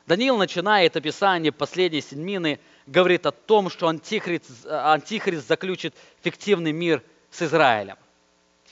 [0.07, 7.41] Даниил начинает описание последней седьмины, говорит о том, что Антихрист, Антихрист заключит фиктивный мир с
[7.43, 7.97] Израилем.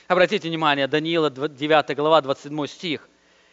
[0.07, 3.07] Обратите внимание, Даниила 9 глава, 27 стих.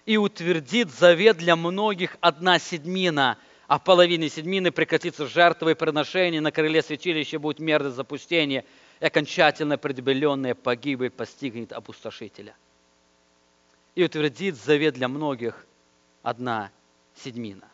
[0.06, 6.40] «И утвердит завет для многих одна седьмина, а в половине седьмины прекратится жертвы и приношения,
[6.40, 8.64] на крыле святилища будет мерзость запустения,
[9.00, 12.56] и окончательно предопределенная погибель постигнет опустошителя.
[13.94, 15.66] И утвердит завет для многих
[16.22, 16.70] одна
[17.16, 17.68] седьмина.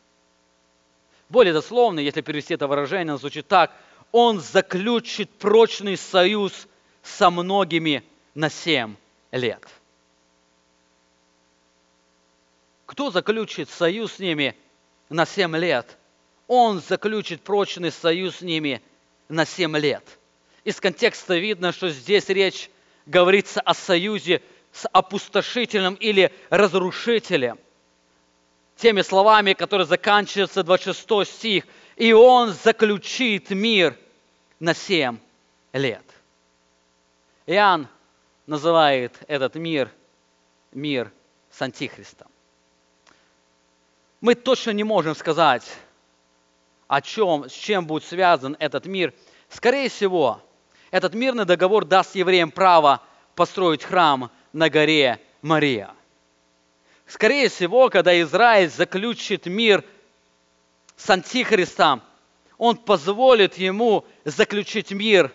[1.29, 3.73] Более дословно, если перевести это выражение, звучит так.
[4.11, 6.69] Он заключит прочный союз
[7.03, 8.05] со многими
[8.35, 8.97] на семь
[9.31, 9.67] лет.
[12.85, 14.55] Кто заключит союз с ними
[15.09, 15.97] на семь лет?
[16.47, 18.83] Он заключит прочный союз с ними
[19.29, 20.05] на семь лет–
[20.65, 22.71] из контекста видно, что здесь речь
[23.07, 27.59] говорится о союзе с опустошителем или разрушителем.
[28.77, 31.65] Теми словами, которые заканчиваются 26 стих.
[31.97, 33.97] «И он заключит мир
[34.61, 35.19] на семь
[35.73, 36.05] лет».
[37.47, 37.87] Иоанн
[38.47, 39.91] называет этот мир
[40.73, 41.13] мир
[41.51, 42.29] с Антихристом.
[44.21, 45.65] Мы точно не можем сказать,
[46.89, 49.13] о чем, с чем будет связан этот мир.
[49.49, 50.41] Скорее всего,
[50.93, 53.01] этот мирный договор даст евреям право
[53.35, 55.91] построить храм на горе Мария.
[57.07, 59.83] Скорее всего, когда Израиль заключит мир
[60.97, 62.03] с Антихристом,
[62.59, 65.33] он позволит ему заключить мир,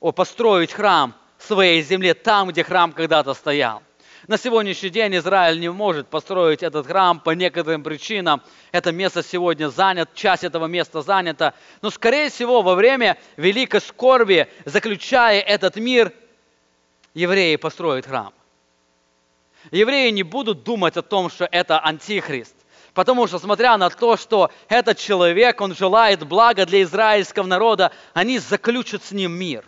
[0.00, 3.82] о, построить храм в своей земле, там, где храм когда-то стоял.
[4.28, 8.40] На сегодняшний день Израиль не может построить этот храм по некоторым причинам.
[8.70, 11.54] Это место сегодня занято, часть этого места занята.
[11.80, 16.12] Но, скорее всего, во время великой скорби, заключая этот мир,
[17.14, 18.32] евреи построят храм.
[19.72, 22.54] Евреи не будут думать о том, что это антихрист.
[22.94, 28.38] Потому что, смотря на то, что этот человек, он желает блага для израильского народа, они
[28.38, 29.64] заключат с ним мир.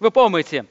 [0.00, 0.66] Вы помните,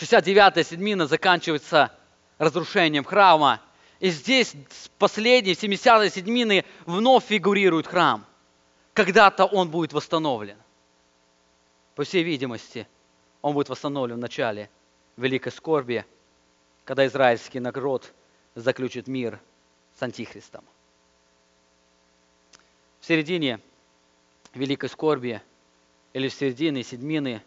[0.00, 1.92] 69-я седмина заканчивается
[2.38, 3.60] разрушением храма.
[3.98, 4.54] И здесь
[4.98, 8.24] последние 70-й седмины вновь фигурирует храм.
[8.94, 10.56] Когда-то он будет восстановлен.
[11.94, 12.88] По всей видимости,
[13.42, 14.70] он будет восстановлен в начале
[15.18, 16.06] великой скорби,
[16.84, 18.10] когда израильский народ
[18.54, 19.38] заключит мир
[19.98, 20.64] с Антихристом.
[23.00, 23.60] В середине
[24.54, 25.42] великой скорби
[26.14, 27.42] или в середине седьмины,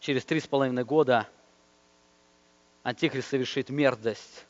[0.00, 1.28] через три с половиной года,
[2.82, 4.46] Антихрист совершит мерзость,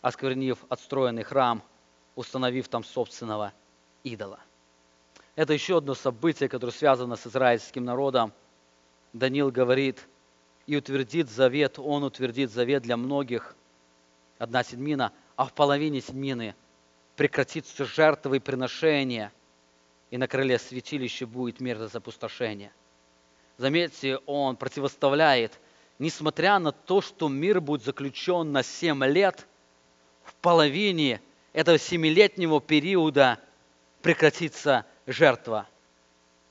[0.00, 1.62] осквернив отстроенный храм,
[2.16, 3.52] установив там собственного
[4.02, 4.40] идола.
[5.36, 8.32] Это еще одно событие, которое связано с израильским народом.
[9.12, 10.04] Даниил говорит,
[10.66, 13.54] и утвердит завет, он утвердит завет для многих,
[14.38, 16.56] одна седьмина, а в половине седьмины
[17.16, 19.32] прекратится жертвы и приношения,
[20.10, 22.72] и на крыле святилища будет мерзость опустошения.
[23.56, 25.58] Заметьте, он противоставляет,
[25.98, 29.46] несмотря на то, что мир будет заключен на семь лет,
[30.24, 31.20] в половине
[31.52, 33.38] этого семилетнего периода
[34.02, 35.66] прекратится жертва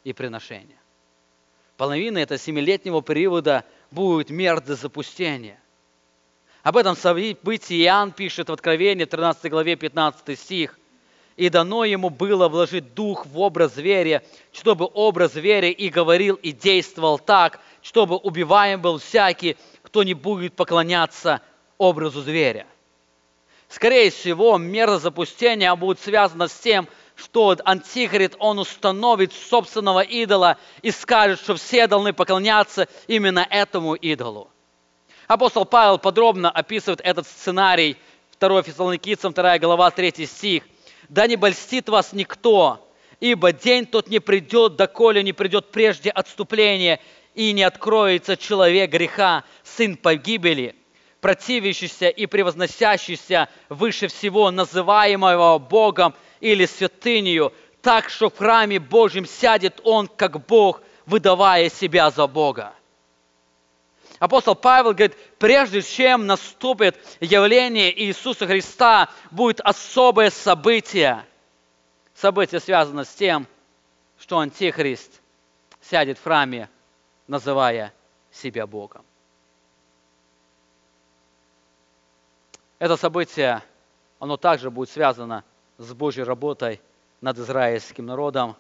[0.04, 0.78] и приношение.
[1.78, 5.60] Половина этого семилетнего периода будет мерзость запустения.
[6.64, 10.78] Об этом событии Иоанн пишет в Откровении, 13 главе, 15 стих.
[11.38, 16.52] «И дано ему было вложить дух в образ зверя, чтобы образ зверя и говорил, и
[16.52, 21.42] действовал так, чтобы убиваем был всякий, кто не будет поклоняться
[21.78, 22.66] образу зверя».
[23.70, 30.92] Скорее всего, мера запустения будет связана с тем, что Антихрист, он установит собственного идола и
[30.92, 34.50] скажет, что все должны поклоняться именно этому идолу.
[35.28, 37.98] Апостол Павел подробно описывает этот сценарий
[38.40, 40.64] 2 Фессалоникийцам, 2 глава, 3 стих.
[41.10, 42.88] «Да не больстит вас никто,
[43.20, 47.00] ибо день тот не придет, доколе не придет прежде отступления,
[47.38, 50.76] и не откроется человек греха, сын погибели,
[51.22, 59.80] противящийся и превозносящийся выше всего называемого Богом или святынею, так что в храме Божьем сядет
[59.84, 62.74] он, как Бог, выдавая себя за Бога.
[64.18, 71.24] Апостол Павел говорит, прежде чем наступит явление Иисуса Христа, будет особое событие.
[72.16, 73.46] Событие связано с тем,
[74.18, 75.22] что Антихрист
[75.82, 76.68] сядет в храме,
[77.28, 77.94] называя
[78.32, 79.04] себя Богом.
[82.80, 83.64] Это событие,
[84.20, 85.44] оно также будет связано
[85.78, 86.80] с Божьей работой
[87.22, 88.56] над израильским народом.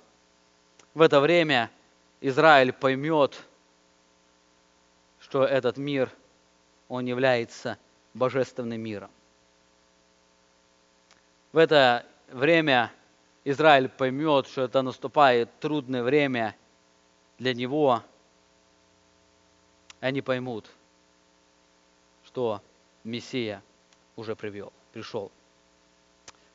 [0.93, 1.69] В это время
[2.21, 3.39] Израиль поймет,
[5.19, 6.09] что этот мир,
[6.89, 7.77] он является
[8.13, 9.11] божественным миром.
[11.51, 12.91] В это время
[13.43, 16.55] Израиль поймет, что это наступает трудное время
[17.37, 18.01] для него.
[19.99, 20.69] Они поймут,
[22.25, 22.61] что
[23.03, 23.63] Мессия
[24.15, 25.31] уже привел, пришел.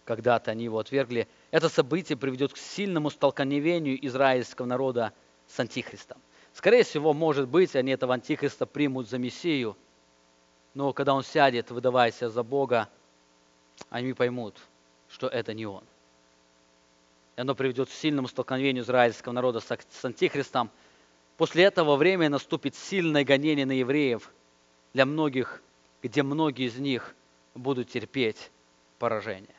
[0.05, 1.29] Когда-то они его отвергли.
[1.51, 5.13] Это событие приведет к сильному столкновению израильского народа
[5.49, 6.19] с Антихристом.
[6.55, 9.77] Скорее всего, может быть, они этого антихриста примут за Мессию,
[10.75, 12.89] но когда он сядет, выдавая за Бога,
[13.91, 14.57] они поймут,
[15.09, 15.85] что это не он.
[17.37, 20.71] И оно приведет к сильному столкновению израильского народа с антихристом.
[21.37, 24.31] После этого время наступит сильное гонение на евреев
[24.93, 25.63] для многих,
[26.03, 27.15] где многие из них
[27.55, 28.51] будут терпеть
[28.99, 29.55] поражение.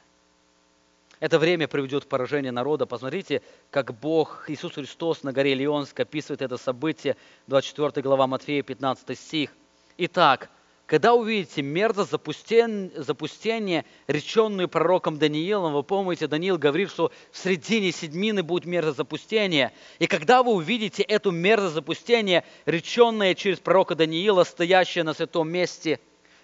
[1.20, 2.86] Это время приведет к поражению народа.
[2.86, 7.16] Посмотрите, как Бог, Иисус Христос на горе Леонск описывает это событие,
[7.48, 9.52] 24 глава Матфея, 15 стих.
[9.98, 10.50] Итак,
[10.86, 17.92] когда увидите мерзость запустение, запустение, реченную пророком Даниилом, вы помните, Даниил говорит, что в середине
[17.92, 19.72] седьмины будет мерзость запустения.
[20.00, 26.00] И когда вы увидите эту мерзость запустения, реченное через пророка Даниила, стоящее на святом месте,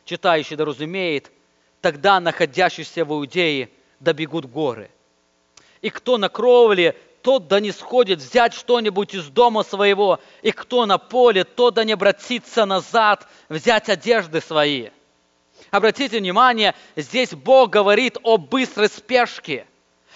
[0.05, 1.31] читающий да разумеет,
[1.81, 3.69] тогда находящийся в Иудее–
[3.99, 4.89] да бегут в горы.
[5.81, 10.85] И кто на кровле, тот да не сходит взять что-нибудь из дома своего, и кто
[10.85, 14.89] на поле, тот да не обратится назад взять одежды свои.
[15.71, 19.67] Обратите внимание, здесь Бог говорит о быстрой спешке.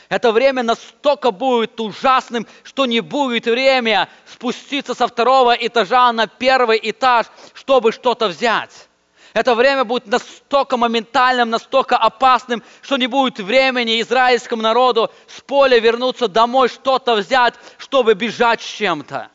[0.10, 6.80] Это время настолько будет ужасным, что не будет время спуститься со второго этажа на первый
[6.82, 8.90] этаж, чтобы что-то взять.
[9.34, 15.80] Это время будет настолько моментальным, настолько опасным, что не будет времени израильскому народу с поля
[15.80, 19.30] вернуться домой, что-то взять, чтобы бежать с чем-то.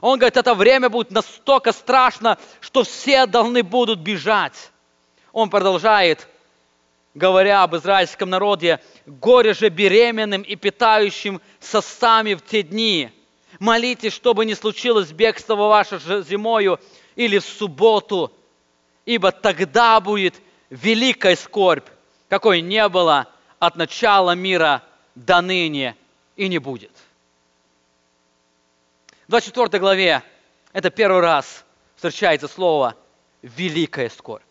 [0.00, 4.70] Он говорит, это время будет настолько страшно, что все должны будут бежать.
[5.32, 6.28] Он продолжает,
[7.14, 13.10] говоря об израильском народе, горе же беременным и питающим сосами в те дни.
[13.58, 16.78] Молитесь, чтобы не случилось бегство ваше зимою
[17.16, 18.32] или в субботу,
[19.10, 20.40] ибо тогда будет
[20.70, 21.88] великая скорбь,
[22.28, 23.26] какой не было
[23.58, 24.84] от начала мира
[25.16, 25.96] до ныне
[26.36, 26.92] и не будет.
[29.26, 30.22] В 24 главе
[30.72, 31.64] это первый раз
[31.96, 32.94] встречается слово
[33.42, 34.44] великая скорбь.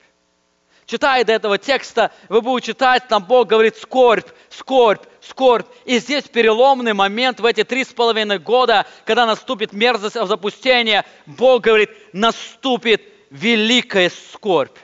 [0.86, 5.68] Читая до этого текста, вы будете читать, там Бог говорит скорбь, скорбь, скорбь.
[5.86, 11.62] И здесь переломный момент в эти три с половиной года, когда наступит мерзость запустения, Бог
[11.62, 14.78] говорит, наступит великая скорбь,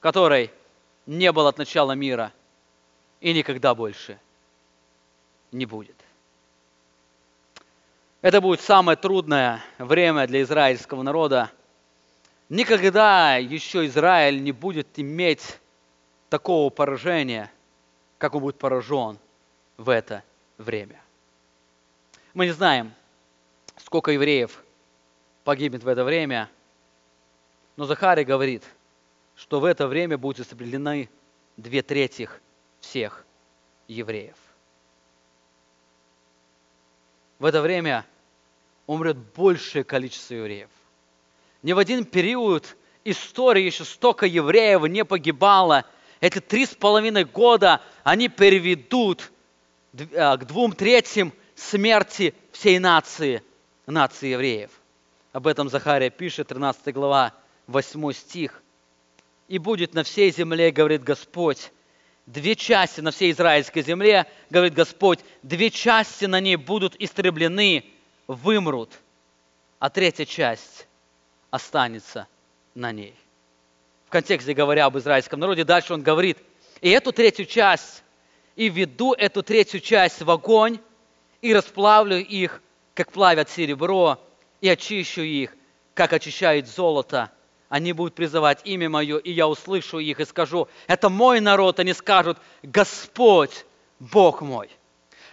[0.00, 0.50] которой
[1.06, 2.32] не было от начала мира
[3.20, 4.18] и никогда больше
[5.52, 5.96] не будет.
[8.20, 11.50] Это будет самое трудное время для израильского народа–
[12.48, 15.58] Никогда еще Израиль не будет иметь
[16.30, 17.52] такого поражения,
[18.16, 19.18] как он будет поражен
[19.76, 20.24] в это
[20.56, 21.00] время.
[22.32, 22.92] Мы не знаем,
[23.76, 24.62] сколько евреев
[25.44, 26.48] погибнет в это время,
[27.78, 28.64] но Захарий говорит,
[29.36, 31.08] что в это время будут истреблены
[31.56, 32.28] две трети
[32.80, 33.24] всех
[33.86, 34.34] евреев.
[37.38, 38.04] В это время
[38.88, 40.68] умрет большее количество евреев.
[41.62, 45.84] Ни в один период истории еще столько евреев не погибало.
[46.20, 49.30] Эти три с половиной года они переведут
[50.16, 53.40] а, к двум третьим смерти всей нации,
[53.86, 54.72] нации евреев.
[55.32, 57.34] Об этом Захария пишет, 13 глава,
[57.68, 58.62] 8 стих.
[59.46, 61.70] «И будет на всей земле, говорит Господь,
[62.26, 67.84] две части на всей израильской земле, говорит Господь, две части на ней будут истреблены,
[68.26, 68.90] вымрут,
[69.78, 70.86] а третья часть
[71.50, 72.26] останется
[72.74, 73.14] на ней.
[74.06, 76.38] В контексте говоря об израильском народе, дальше он говорит,
[76.80, 78.02] и эту третью часть,
[78.56, 80.78] и веду эту третью часть в огонь,
[81.42, 82.62] и расплавлю их,
[82.94, 84.18] как плавят серебро,
[84.60, 85.54] и очищу их,
[85.94, 87.30] как очищает золото.
[87.68, 91.78] Они будут призывать имя Мое, и я услышу их и скажу, это мой народ.
[91.80, 93.66] Они скажут, Господь,
[93.98, 94.70] Бог мой.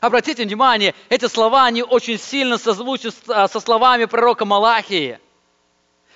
[0.01, 5.19] Обратите внимание, эти слова, они очень сильно созвучны со словами пророка Малахии–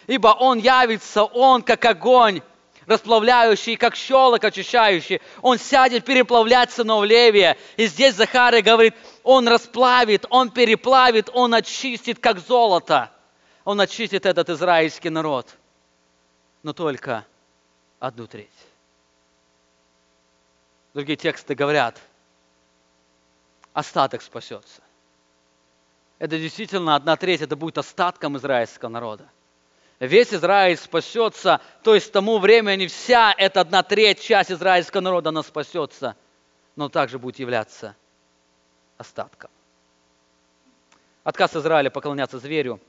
[0.09, 2.41] ибо Он явится, Он как огонь,
[2.87, 5.21] расплавляющий, как щелок очищающий.
[5.43, 7.57] Он сядет переплавлять сынов Левия.
[7.77, 13.11] И здесь Захария говорит, Он расплавит, Он переплавит, Он очистит, как золото.
[13.65, 15.47] Он очистит этот израильский народ.
[16.63, 17.25] Но только
[17.99, 18.49] одну треть.
[20.93, 22.01] Другие тексты говорят,
[23.73, 24.81] остаток спасется.
[26.17, 29.29] Это действительно одна треть, это будет остатком израильского народа
[29.99, 35.29] весь Израиль спасется, то есть к тому времени вся эта одна треть, часть израильского народа,
[35.29, 36.15] она спасется,
[36.75, 37.95] но также будет являться
[38.97, 39.49] остатком.
[41.23, 42.79] Отказ Израиля поклоняться зверю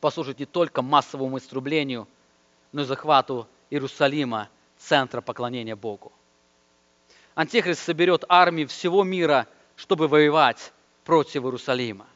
[0.00, 2.08] послужит не только массовому истреблению,
[2.74, 4.48] но захвату Иерусалима,
[4.78, 6.12] центра поклонения Богу.
[7.36, 9.46] Антихрист соберет армии всего мира,
[9.76, 10.72] чтобы воевать
[11.04, 12.06] против Иерусалима.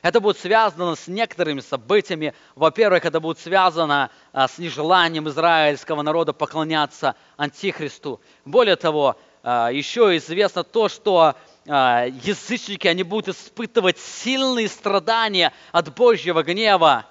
[0.00, 2.32] Это будет связано с некоторыми событиями.
[2.54, 8.20] Во-первых, это будет связано а, с нежеланием израильского народа поклоняться Антихристу.
[8.46, 11.34] Более того, а, еще известно то, что
[11.68, 17.04] а, язычники, они будут испытывать сильные страдания от Божьего гнева.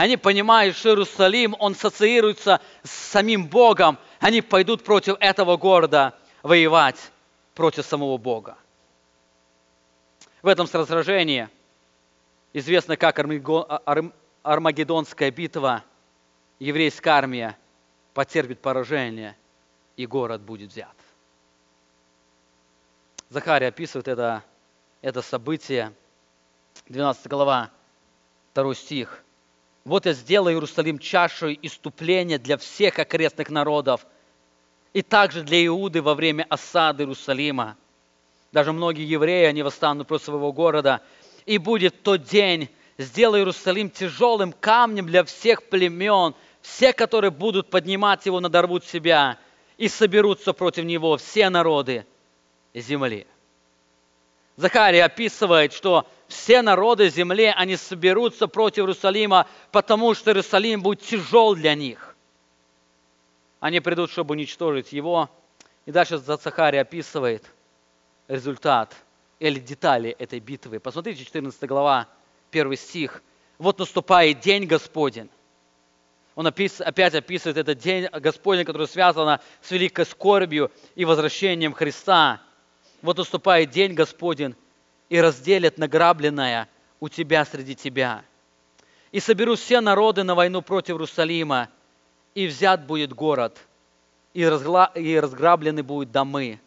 [0.00, 3.98] Они понимают, что Иерусалим, он ассоциируется с самим Богом.
[4.18, 6.96] Они пойдут против этого города воевать
[7.54, 8.56] против самого Бога.
[10.40, 11.50] В этом сражении–
[12.54, 13.18] известно как
[14.42, 15.84] Армагеддонская битва,
[16.58, 17.58] еврейская армия
[18.14, 19.36] потерпит поражение,
[19.98, 20.96] и город будет взят.
[23.28, 24.42] Захария описывает это,
[25.02, 25.92] это событие,
[26.88, 27.68] 12 глава,
[28.54, 29.22] 2 стих.
[29.84, 34.06] «Вот я сделаю Иерусалим чашей иступления для всех окрестных народов,
[34.92, 37.76] и также для Иуды во время осады Иерусалима.
[38.52, 41.00] Даже многие евреи, они восстанут против своего города,
[41.46, 42.68] и будет тот день,
[42.98, 49.38] сделай Иерусалим тяжелым камнем для всех племен, все, которые будут поднимать его, надорвут себя
[49.78, 52.04] и соберутся против него все народы
[52.74, 53.26] земли.
[54.60, 61.54] Захария описывает, что все народы земли, они соберутся против Иерусалима, потому что Иерусалим будет тяжел
[61.54, 62.14] для них.
[63.58, 65.28] Они придут, чтобы уничтожить его.
[65.86, 67.44] И дальше Захария описывает
[68.28, 68.94] результат–
[69.40, 70.78] или детали этой битвы.
[70.78, 72.06] Посмотрите, 14 глава,
[72.52, 73.22] 1 стих.
[73.58, 75.28] «Вот наступает день Господень».
[76.36, 82.40] Он опис, опять описывает этот день Господень, который связан с великой скорбью и возвращением Христа.
[83.02, 84.54] Вот наступает день Господень
[85.08, 86.68] и разделит награбленное
[87.00, 88.24] у тебя среди тебя.
[89.10, 91.68] И соберу все народы на войну против Иерусалима,
[92.34, 93.58] и взят будет город,
[94.34, 94.86] и, разгла...
[94.94, 96.60] и разграблены будут домы,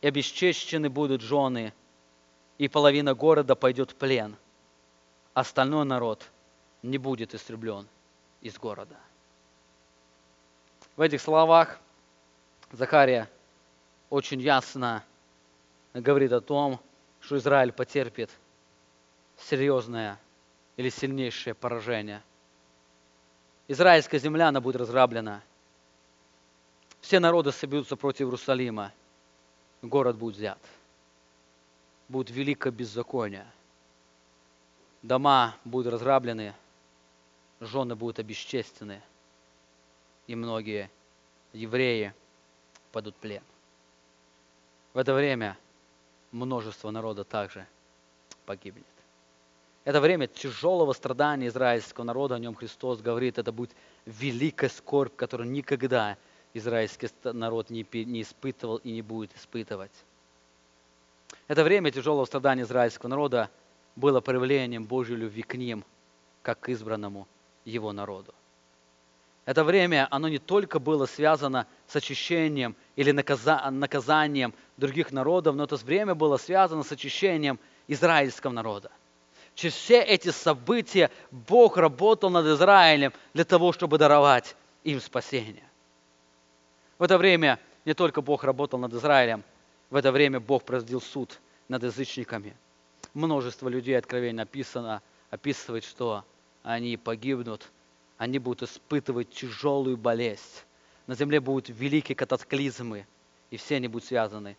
[0.00, 1.74] и обесчещены будут жены,
[2.58, 4.36] и половина города пойдет в плен.
[5.34, 6.24] Остальной народ
[6.82, 7.86] не будет истреблен
[8.40, 8.96] из города.
[10.96, 11.78] В этих словах
[12.72, 13.28] Захария
[14.08, 15.04] очень ясно
[16.00, 16.80] говорит о том,
[17.20, 18.30] что Израиль потерпит
[19.38, 20.18] серьезное
[20.76, 22.22] или сильнейшее поражение.
[23.68, 25.42] Израильская земля, она будет разграблена.
[27.00, 28.92] Все народы соберутся против Иерусалима.
[29.82, 30.58] Город будет взят.
[32.08, 33.46] Будет великое беззаконие.
[35.02, 36.54] Дома будут разграблены,
[37.60, 39.00] жены будут обесчестены,
[40.26, 40.90] и многие
[41.52, 42.12] евреи
[42.92, 43.42] падут в плен.
[44.94, 45.56] В это время
[46.36, 47.66] множество народа также
[48.44, 48.84] погибнет.
[49.84, 53.70] Это время тяжелого страдания израильского народа, о нем Христос говорит, это будет
[54.04, 56.16] великая скорбь, которую никогда
[56.54, 59.92] израильский народ не, испытывал и не будет испытывать.
[61.48, 63.50] Это время тяжелого страдания израильского народа
[63.94, 65.84] было проявлением Божьей любви к ним,
[66.42, 67.28] как к избранному
[67.64, 68.34] его народу.
[69.46, 75.76] Это время, оно не только было связано с очищением или наказанием других народов, но это
[75.76, 78.90] время было связано с очищением израильского народа.
[79.54, 85.64] Через все эти события Бог работал над Израилем для того, чтобы даровать им спасение.
[86.98, 89.44] В это время не только Бог работал над Израилем,
[89.90, 91.38] в это время Бог произвел суд
[91.68, 92.56] над язычниками.
[93.14, 96.24] Множество людей, откровенно написано, описывает, что
[96.64, 97.70] они погибнут,
[98.18, 100.62] они будут испытывать тяжелую болезнь.
[101.06, 103.06] На земле будут великие катаклизмы,
[103.50, 104.56] и все они будут связаны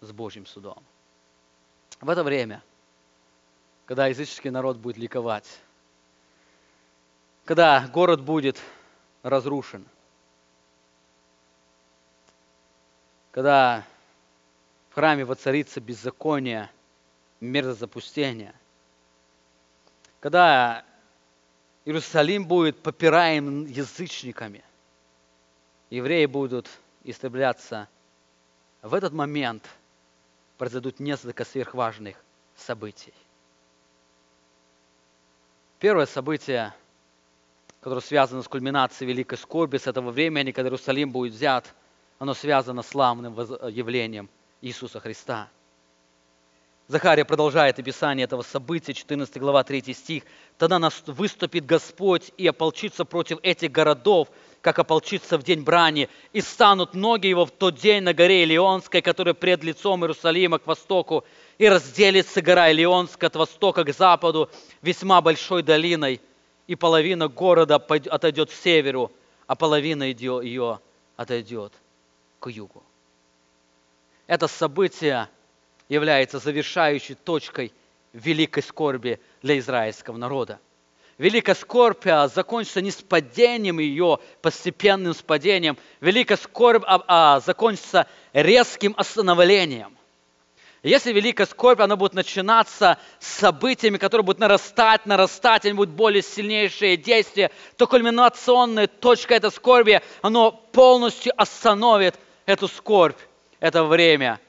[0.00, 0.82] с Божьим судом.
[2.00, 2.62] В это время,
[3.86, 5.60] когда языческий народ будет ликовать,
[7.44, 8.60] когда город будет
[9.22, 9.84] разрушен,
[13.30, 13.84] когда
[14.90, 16.70] в храме воцарится беззаконие,
[17.40, 18.54] мерзопустение,
[20.20, 20.84] когда
[21.84, 24.64] Иерусалим будет попираем язычниками,
[25.90, 26.68] евреи будут
[27.02, 27.88] истребляться,
[28.82, 29.68] в этот момент
[30.56, 32.16] произойдут несколько сверхважных
[32.56, 33.14] событий.
[35.78, 36.74] Первое событие,
[37.80, 41.74] которое связано с кульминацией великой скорби с этого времени, когда Иерусалим будет взят–
[42.18, 43.34] оно связано с славным
[43.68, 44.28] явлением
[44.60, 45.48] Иисуса Христа.
[46.86, 50.24] Захария продолжает описание этого события, 14 глава, 3 стих.
[50.58, 54.28] «Тогда нас выступит Господь и ополчится против этих городов,
[54.60, 59.00] как ополчится в день брани, и станут ноги его в тот день на горе Илионской,
[59.00, 61.24] которая пред лицом Иерусалима к востоку,
[61.56, 64.50] и разделится гора Илионская от востока к западу
[64.82, 66.20] весьма большой долиной,
[66.66, 69.10] и половина города отойдет к северу,
[69.46, 70.80] а половина ее
[71.16, 71.72] отойдет
[72.40, 72.82] к югу.
[74.26, 75.28] Это событие
[75.88, 77.72] является завершающей точкой
[78.12, 80.58] великой скорби для израильского народа.
[81.18, 85.76] Великая скорбь а, закончится не с падением ее, постепенным спадением.
[86.00, 89.96] Великая скорбь а, а, закончится резким остановлением.
[90.82, 96.22] Если великая скорбь, она будет начинаться с событиями, которые будут нарастать, нарастать, они будут более
[96.22, 103.16] сильнейшие действия, то кульминационная точка этой скорби, она полностью остановит эту скорбь,
[103.60, 104.40] это время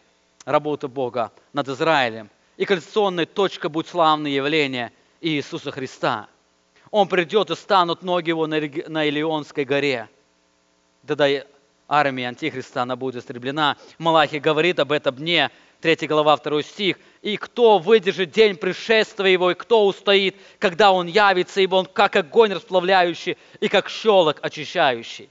[0.45, 2.29] работы Бога над Израилем.
[2.57, 6.27] И кольцонной точкой будет славное явление Иисуса Христа.
[6.91, 8.55] Он придет и станут ноги его на
[9.09, 10.07] Илионской горе.
[11.05, 11.27] Тогда
[11.87, 13.75] армия Антихриста, она будет истреблена.
[13.97, 16.97] Малахи говорит об этом дне, 3 глава, 2 стих.
[17.21, 22.15] «И кто выдержит день пришествия его, и кто устоит, когда он явится, ибо он как
[22.15, 25.29] огонь расплавляющий и как щелок очищающий».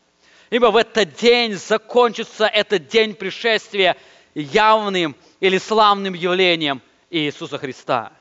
[0.51, 3.97] Ибо в этот день закончится этот день пришествия
[4.35, 8.13] явным или славным явлением Иисуса Христа.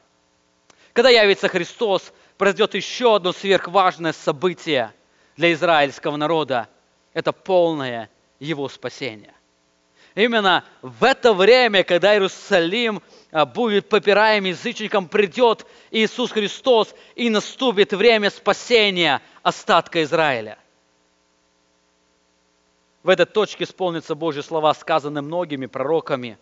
[0.93, 4.93] Когда явится Христос, произойдет еще одно сверхважное событие
[5.37, 6.67] для израильского народа.
[7.13, 8.09] Это полное
[8.39, 9.33] его спасение.
[10.15, 13.01] Именно в это время, когда Иерусалим
[13.31, 20.59] а, будет попираем язычникам, придет Иисус Христос и наступит время спасения остатка Израиля.
[23.03, 26.37] В этой точке исполнится Божьи слова, сказанные многими пророками.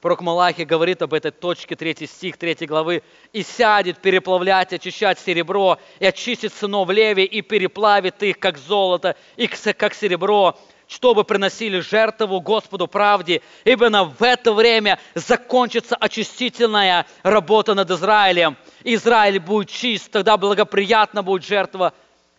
[0.00, 3.02] Пророк Малахи говорит об этой точке, 3 стих 3 главы.
[3.32, 9.48] «И сядет переплавлять, очищать серебро, и очистит сынов Леви, и переплавит их, как золото, и
[9.48, 17.90] как серебро, чтобы приносили жертву Господу правде, на в это время закончится очистительная работа над
[17.90, 18.56] Израилем.
[18.84, 21.92] Израиль будет чист, тогда благоприятна будет жертва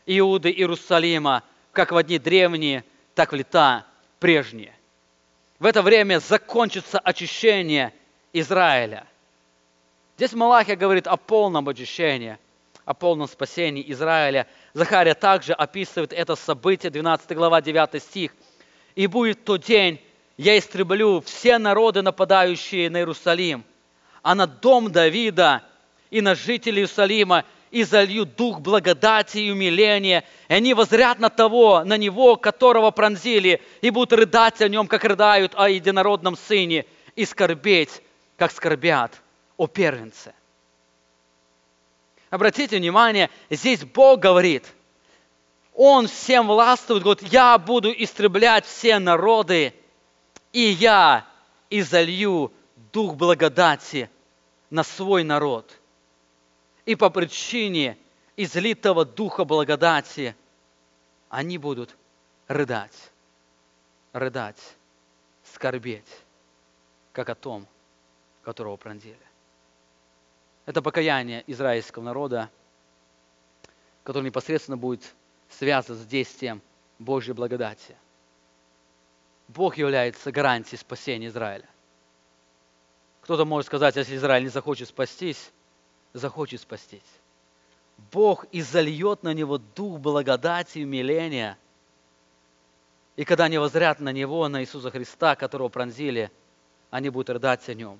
[0.05, 1.43] Иуды Иерусалима,
[1.73, 2.85] как в одни древние–
[3.17, 3.83] так лета
[4.19, 4.75] прежние.
[5.57, 7.91] В это время закончится очищение
[8.31, 9.07] Израиля.
[10.17, 12.37] Здесь Малахия говорит о полном очищении.
[12.85, 14.47] о полном спасении Израиля.
[14.73, 18.31] Захария также описывает это событие, 12 глава, 9 стих.
[18.95, 19.99] «И будет тот день,
[20.37, 23.65] я истреблю все народы, нападающие на Иерусалим,
[24.21, 25.63] а на дом Давида
[26.11, 31.83] и на жителей Иерусалима и залью дух благодати и умиления, и они возрят на того,
[31.83, 37.25] на него, которого пронзили, и будут рыдать о нем, как рыдают о единородном сыне, и
[37.25, 38.01] скорбеть,
[38.37, 39.21] как скорбят
[39.57, 40.33] о первенце.
[42.29, 44.65] Обратите внимание, здесь Бог говорит,
[45.73, 49.73] Он всем властвует, говорит, я буду истреблять все народы,
[50.53, 51.25] и я
[51.69, 52.51] изолью
[52.93, 54.09] дух благодати
[54.69, 55.71] на свой народ–
[56.87, 57.97] и по причине
[58.37, 60.35] излитого духа благодати
[61.29, 61.95] они будут
[62.47, 63.11] рыдать,
[64.13, 64.75] рыдать,
[65.43, 66.07] скорбеть,
[67.11, 67.67] как о том,
[68.41, 69.19] которого пронзили.
[70.65, 72.49] Это покаяние израильского народа,
[74.05, 75.13] которое непосредственно будет
[75.49, 76.61] связано с действием
[76.99, 77.97] Божьей благодати.
[79.49, 81.67] Бог является гарантией спасения Израиля.
[83.21, 85.51] Кто-то может сказать, если Израиль не захочет спастись,
[86.13, 87.01] захочет спастись.
[88.11, 91.57] Бог изольет на него дух благодати и умиления.
[93.15, 96.31] И когда они возрят на него, на Иисуса Христа, которого пронзили,
[96.91, 97.99] они будут рыдать о нем.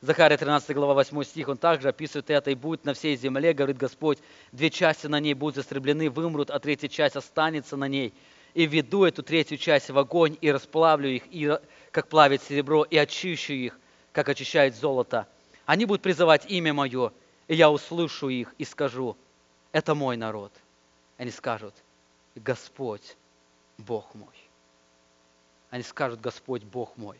[0.00, 3.76] Захария 13 глава 8 стих, он также описывает это, и будет на всей земле, говорит
[3.76, 4.18] Господь,
[4.52, 8.12] две части на ней будут истреблены, вымрут, а третья часть останется на ней.
[8.54, 11.58] И веду эту третью часть в огонь, и расплавлю их, и,
[11.90, 13.78] как плавит серебро, и очищу их,
[14.12, 15.26] как очищает золото.
[15.66, 17.12] Они будут призывать имя Мое,
[17.48, 19.16] и я услышу их и скажу,
[19.72, 20.52] это мой народ.
[21.16, 21.74] Они скажут,
[22.34, 23.16] Господь,
[23.78, 24.34] Бог мой.
[25.70, 27.18] Они скажут, Господь, Бог мой.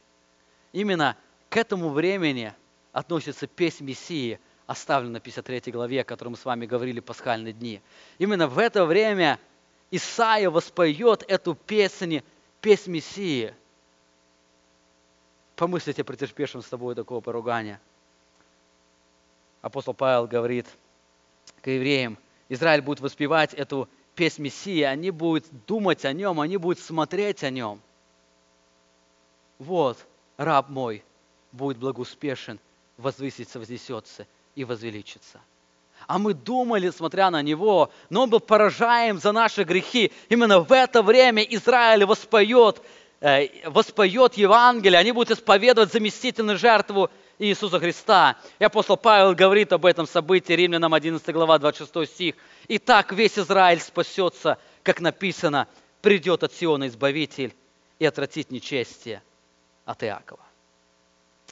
[0.73, 1.17] Именно
[1.49, 2.53] к этому времени
[2.93, 7.81] относится песнь Мессии, оставлена в 53 главе, о которой мы с вами говорили пасхальные дни.
[8.19, 9.39] Именно в это время
[9.91, 12.23] Исаия воспоет эту песнь,
[12.61, 13.55] песнь Мессии.
[15.57, 17.81] Помыслите о претерпевшем с тобой такого поругания–
[19.65, 20.67] апостол Павел говорит
[21.63, 22.19] к евреям,
[22.51, 27.51] Израиль будет воспевать эту песнь Мессии, они будут думать о нем, они будут смотреть о
[27.51, 27.81] нем.
[29.59, 29.97] Вот,
[30.37, 31.03] раб мой
[31.51, 32.61] будет благоуспешен,
[32.99, 35.41] возвысится, вознесется и возвеличится.
[36.07, 40.13] А мы думали, смотря на него, но он был поражаем за наши грехи.
[40.29, 42.83] Именно в это время Израиль воспоет,
[43.21, 48.37] э, воспоет Евангелие, они будут исповедовать заместительную жертву Иисуса Христа.
[48.59, 52.35] И апостол Павел говорит об этом событии, Римлянам 11 глава, 26 стих.
[52.69, 55.69] «И так весь Израиль спасется, как написано,
[56.03, 57.55] придет от Сиона Избавитель
[57.99, 59.23] и отвратит нечестие
[59.85, 60.45] от Иакова».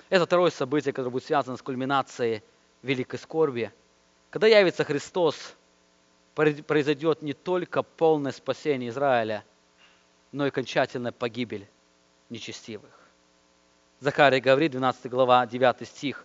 [0.09, 2.43] Это второе событие, которое будет связано с кульминацией
[2.83, 3.73] великой скорби.
[4.31, 5.55] Когда явится Христос,
[6.35, 9.45] произойдет не только полное спасение Израиля,
[10.31, 11.67] но и окончательная погибель
[12.31, 13.02] нечестивых.
[14.03, 16.25] Захария говорит, 12 глава, 9 стих.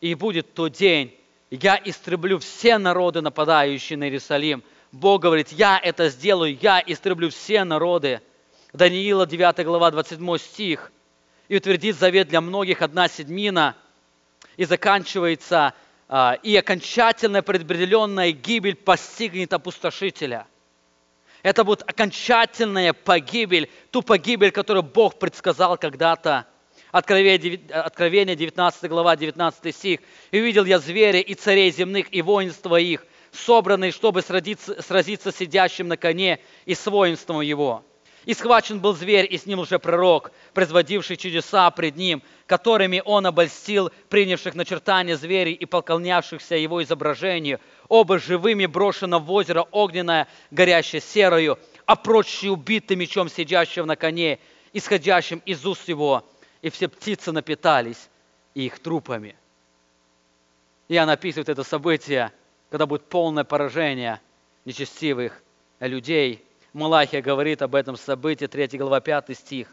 [0.00, 1.14] «И будет тот день,
[1.50, 4.62] я истреблю все народы, нападающие на Иерусалим».
[4.92, 8.22] Бог говорит, я это сделаю, я истреблю все народы.
[8.72, 10.90] Даниила 9 глава, 27 стих.
[11.48, 13.76] «И утвердит завет для многих одна седьмина».
[14.56, 15.74] И заканчивается,
[16.08, 20.46] а, и окончательная предопределенная гибель постигнет опустошителя.
[21.42, 26.46] Это будет окончательная погибель, ту погибель, которую Бог предсказал когда-то–
[26.90, 30.00] Откровение 19 глава, 19 стих.
[30.30, 35.88] «И увидел я зверя и царей земных, и воинства их, собранные, чтобы сразиться, сразиться сидящим
[35.88, 37.84] на коне и с воинством его.
[38.24, 43.26] И схвачен был зверь, и с ним уже пророк, производивший чудеса пред ним, которыми он
[43.26, 51.00] обольстил принявших начертания зверей и поклонявшихся его изображению, оба живыми брошено в озеро огненное, горящее
[51.00, 54.40] серою, а прочие убиты мечом сидящего на коне,
[54.74, 56.24] исходящим из уст его,
[56.62, 58.08] и все птицы напитались
[58.54, 59.36] их трупами.
[60.88, 62.32] Иоанн описывает это событие,
[62.70, 64.20] когда будет полное поражение
[64.64, 65.42] нечестивых
[65.80, 66.44] людей.
[66.72, 69.68] Малахия говорит об этом событии, 3 глава, 5 стих.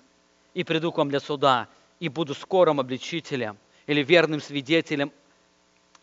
[0.54, 1.68] «И приду к вам для суда,
[2.00, 3.58] и буду скорым обличителем
[3.88, 5.12] или верным свидетелем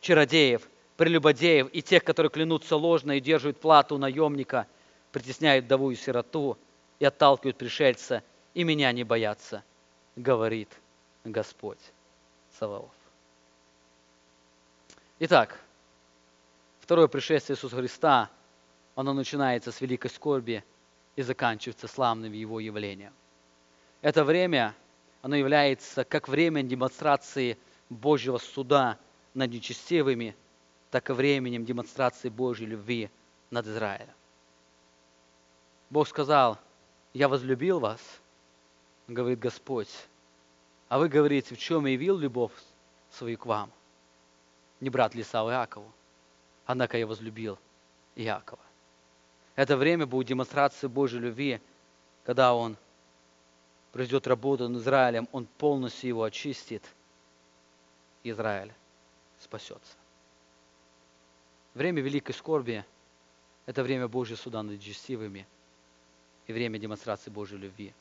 [0.01, 0.63] чародеев,
[0.97, 4.67] прелюбодеев и тех, которые клянутся ложно и держат плату наемника,
[5.11, 6.59] притесняют вдову и сироту
[6.99, 8.23] и отталкивают пришельца,
[8.55, 9.63] и меня не боятся
[10.17, 10.69] говорит
[11.25, 11.79] Господь
[12.59, 12.91] Саваоф.
[15.21, 15.61] Итак,
[16.81, 18.31] второе пришествие Иисуса Христа,
[18.95, 20.65] оно начинается с великой скорби
[21.17, 23.13] и заканчивается славным Его явлением.
[24.01, 24.75] Это время,
[25.23, 27.57] оно является как время демонстрации
[27.89, 28.99] Божьего суда
[29.35, 30.35] над нечестивыми
[30.93, 33.11] так и временем демонстрации Божьей любви
[33.51, 34.15] над Израилем.
[35.89, 36.59] Бог сказал,
[37.15, 38.01] я возлюбил вас,
[39.09, 39.91] говорит Господь,
[40.89, 42.53] а вы говорите, в чем явил любовь
[43.11, 43.71] свою к вам?
[44.81, 45.91] Не брат ли Исау Иакову,
[46.67, 47.59] однако я возлюбил
[48.17, 48.63] Иакова.
[49.55, 51.61] Это время будет демонстрацией Божьей любви,
[52.25, 52.77] когда Он
[53.93, 56.83] произведет работу над Израилем, Он полностью его очистит,
[58.25, 58.73] Израиль
[59.41, 59.97] спасется.
[61.75, 62.85] Время великой скорби–
[63.67, 65.47] это время Божьего суда над нечестивыми
[66.47, 67.95] и время демонстрации Божьей любви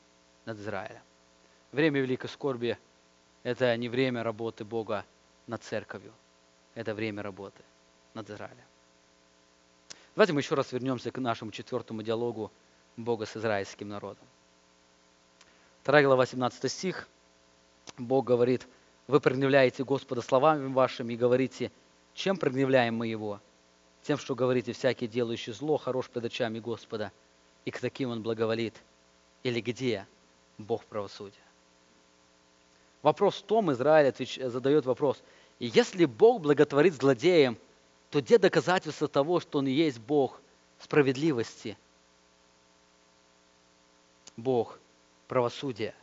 [0.44, 1.02] над Израилем.
[1.72, 2.78] Время великой скорби–
[3.42, 5.04] это не время работы Бога
[5.46, 6.12] над церковью,
[6.74, 7.62] это время работы
[8.14, 8.64] над Израилем.
[10.14, 12.52] Давайте мы еще раз вернемся к нашему четвертому диалогу
[12.96, 14.26] Бога с израильским народом.
[15.84, 17.08] 2 глава, 17 стих.
[17.96, 18.66] Бог говорит,
[19.06, 21.72] вы прогневляете Господа словами вашими и говорите,
[22.14, 23.40] чем прогневляем мы Его?
[24.02, 27.10] Тем, что говорите, всякий делающий зло хорош пред очами Господа,
[27.64, 28.74] и к таким Он благоволит.
[29.42, 30.06] Или где
[30.64, 31.36] Бог правосудия?
[33.02, 34.14] Вопрос в том, Израиль
[34.48, 35.22] задает вопрос,
[35.58, 37.58] если Бог благотворит злодеям,
[38.10, 40.40] то где доказательства того, что Он есть Бог
[40.78, 41.76] справедливости?
[44.36, 44.78] Бог
[45.28, 45.94] правосудия.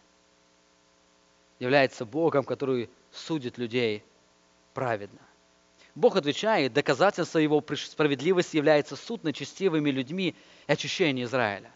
[1.60, 4.04] Является Богом, который судит людей
[4.74, 5.20] праведно.
[5.96, 10.36] Бог отвечает, доказательство Его справедливости является суд над честивыми людьми
[10.68, 11.72] и очищение Израиля.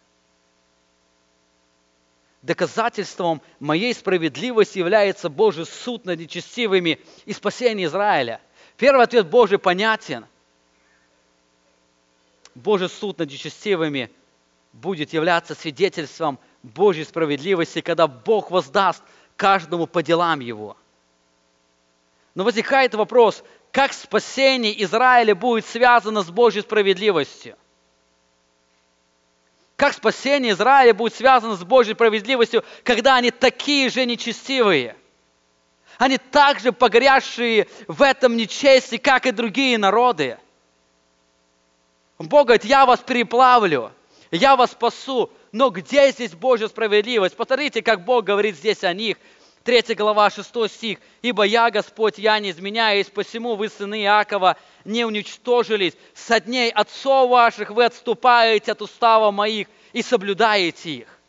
[2.44, 8.40] Доказательством моей справедливости является Божий суд над нечестивыми и спасение Израиля–
[8.78, 10.26] Первый ответ Божий понятен.
[12.56, 14.12] Божий суд над нечестивыми
[14.74, 19.04] будет являться свидетельством Божьей справедливости, когда Бог воздаст
[19.36, 20.78] каждому по делам его.
[22.36, 27.56] Но возникает вопрос, как спасение Израиля будет связано с Божьей справедливостью?
[29.84, 34.96] Как спасение Израиля будет связано с Божьей справедливостью, когда они такие же нечестивые–
[35.98, 40.38] они также погрязшие в этом нечестии, как и другие народы.
[42.18, 43.92] Бог говорит, я вас переплавлю,
[44.32, 45.30] я вас спасу.
[45.52, 47.36] Но где здесь Божья справедливость?
[47.36, 49.18] Посмотрите, как Бог говорит здесь о них.
[49.64, 51.00] 3 глава, 6 стих.
[51.22, 55.94] «Ибо я, Господь, я не изменяюсь, посему вы, сыны Иакова, не уничтожились.
[56.14, 61.20] Со дней отцов ваших вы отступаете от устава моих и соблюдаете их»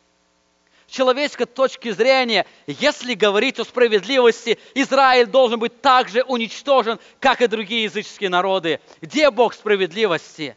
[0.95, 7.83] человеческой точки зрения, если говорить о справедливости, Израиль должен быть также уничтожен, как и другие
[7.83, 8.79] языческие народы.
[9.01, 10.55] Где Бог справедливости?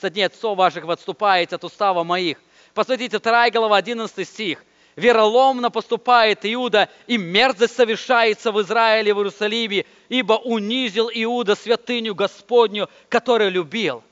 [0.00, 2.38] Со дней отцов ваших вы отступаете от устава моих.
[2.74, 4.62] Посмотрите, 2 глава, 11 стих.
[4.96, 12.88] Вероломно поступает Иуда, и мерзость совершается в Израиле, в Иерусалиме, ибо унизил Иуда святыню Господню,
[13.10, 14.02] который любил.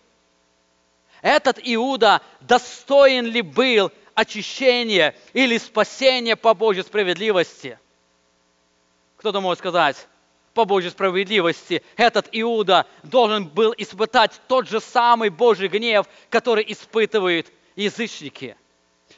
[1.23, 7.79] Этот Иуда достоин ли был очищение или спасение по Божьей справедливости.
[9.17, 10.07] Кто-то может сказать,
[10.53, 17.51] по Божьей справедливости этот Иуда должен был испытать тот же самый Божий гнев, который испытывают
[17.75, 18.55] язычники.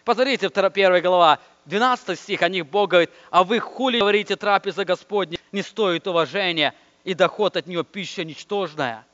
[0.05, 5.39] Посмотрите, 1 глава, 12 стих, о них Бог говорит, а вы хули говорите, трапеза Господня
[5.53, 9.07] не стоит уважения, и доход от нее пища ничтожная.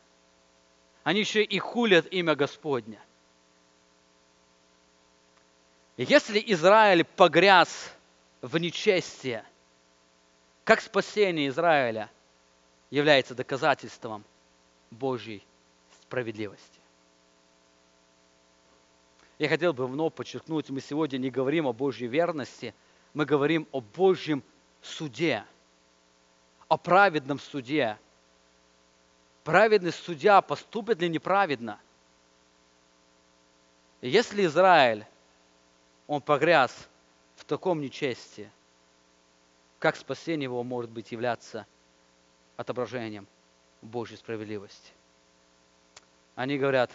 [1.03, 3.01] Они еще и хулят имя Господня.
[5.97, 7.93] Если Израиль погряз
[8.41, 9.45] в нечестие,
[10.65, 12.11] как спасение Израиля
[12.91, 14.25] является доказательством
[14.91, 15.45] Божьей
[16.03, 16.82] справедливости.
[19.43, 22.77] Я хотел бы вновь подчеркнуть, мы сегодня не говорим о Божьей верности,
[23.13, 24.41] мы говорим о Божьем
[24.81, 25.45] суде,
[26.69, 27.99] о праведном суде.
[29.43, 31.81] Праведный судья поступит ли неправедно?
[34.01, 35.05] Если Израиль
[36.07, 36.89] он погряз
[37.35, 38.49] в таком нечестии,
[39.81, 41.67] как спасение его может быть являться
[42.57, 43.27] отображением
[43.81, 44.93] Божьей справедливости.
[46.37, 46.93] Они говорят,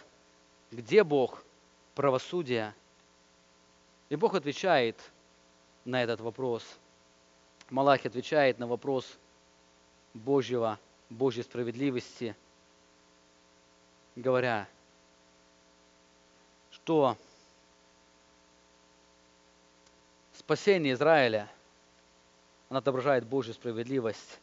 [0.72, 1.43] где Бог
[1.98, 2.76] правосудия?
[4.10, 4.95] И Бог отвечает
[5.84, 6.64] на этот вопрос.
[7.72, 9.18] Малахи отвечает на вопрос
[10.14, 10.80] Божьего,
[11.10, 12.36] Божьей справедливости,
[14.16, 14.70] говоря,
[16.70, 17.18] что
[20.34, 21.50] Спасение Израиля,
[22.70, 24.39] он отображает Божью справедливость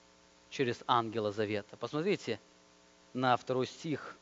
[0.50, 1.76] через ангела завета.
[1.76, 2.40] Посмотрите
[3.14, 4.16] на второй стих.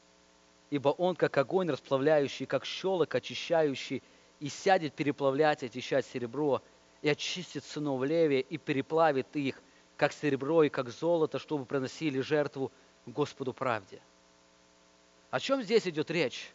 [0.73, 4.03] «Ибо он, как огонь расплавляющий, как щелок очищающий,
[4.41, 6.63] и сядет переплавлять и очищать серебро,
[7.03, 9.61] и очистит сынов Левия, и переплавит их,
[9.99, 12.73] как серебро и как золото, чтобы приносили жертву
[13.05, 14.01] Господу правде.
[15.31, 16.51] О чем здесь идет речь?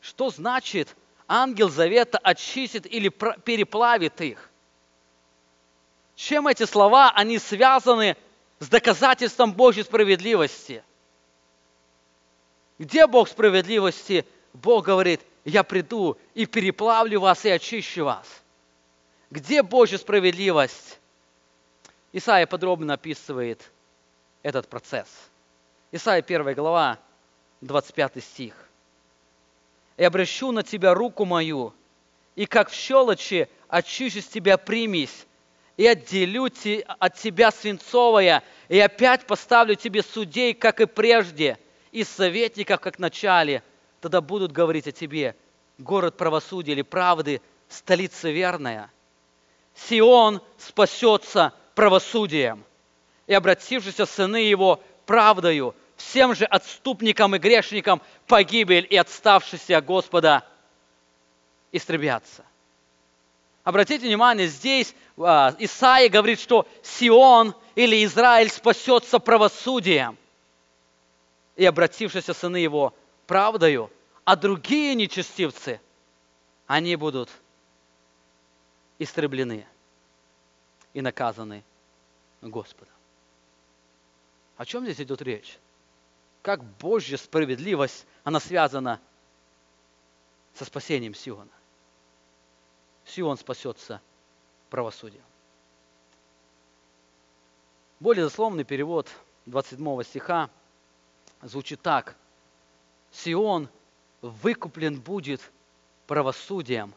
[0.00, 0.94] Что значит
[1.26, 4.48] ангел завета очистит или переплавит их?
[6.14, 8.16] Чем эти слова, они связаны
[8.60, 10.84] с доказательством Божьей справедливости?
[12.82, 14.26] Где Бог справедливости?
[14.52, 18.26] Бог говорит, я приду и переплавлю вас и очищу вас.
[19.30, 20.98] Где Божья справедливость?
[22.12, 23.70] Исаия подробно описывает
[24.42, 25.06] этот процесс.
[25.92, 26.98] Исаия 1 глава,
[27.60, 28.68] 25 стих.
[29.96, 31.72] «И обращу на тебя руку мою,
[32.34, 35.28] и как в щелочи очищу с тебя примесь,
[35.76, 36.48] и отделю
[36.98, 41.60] от тебя свинцовое, и опять поставлю тебе судей, как и прежде,
[41.92, 43.62] и советников, как в начале.
[44.00, 45.36] Тогда будут говорить о тебе,
[45.78, 48.90] город правосудия или правды, столица верная.
[49.74, 52.64] Сион спасется правосудием,
[53.26, 60.44] и обратившиеся сыны его правдою, всем же отступникам и грешникам погибель и отставшиеся от Господа
[61.70, 62.44] истребятся.
[63.64, 70.18] Обратите внимание, здесь а, Исаия говорит, что Сион или Израиль спасется правосудием
[71.56, 72.94] и обратившиеся сыны его
[73.26, 73.90] правдою,
[74.24, 75.80] а другие нечестивцы,
[76.66, 77.28] они будут
[78.98, 79.66] истреблены
[80.94, 81.64] и наказаны
[82.40, 82.94] Господом.
[84.56, 85.58] О чем здесь идет речь?
[86.42, 89.00] Как Божья справедливость, она связана
[90.54, 91.50] со спасением Сиона.
[93.04, 94.00] Сион спасется
[94.70, 95.24] правосудием.
[98.00, 99.08] Более дословный перевод
[99.46, 100.50] 27 стиха
[101.42, 102.16] звучит так.
[103.10, 103.68] Сион
[104.20, 105.40] выкуплен будет
[106.06, 106.94] правосудием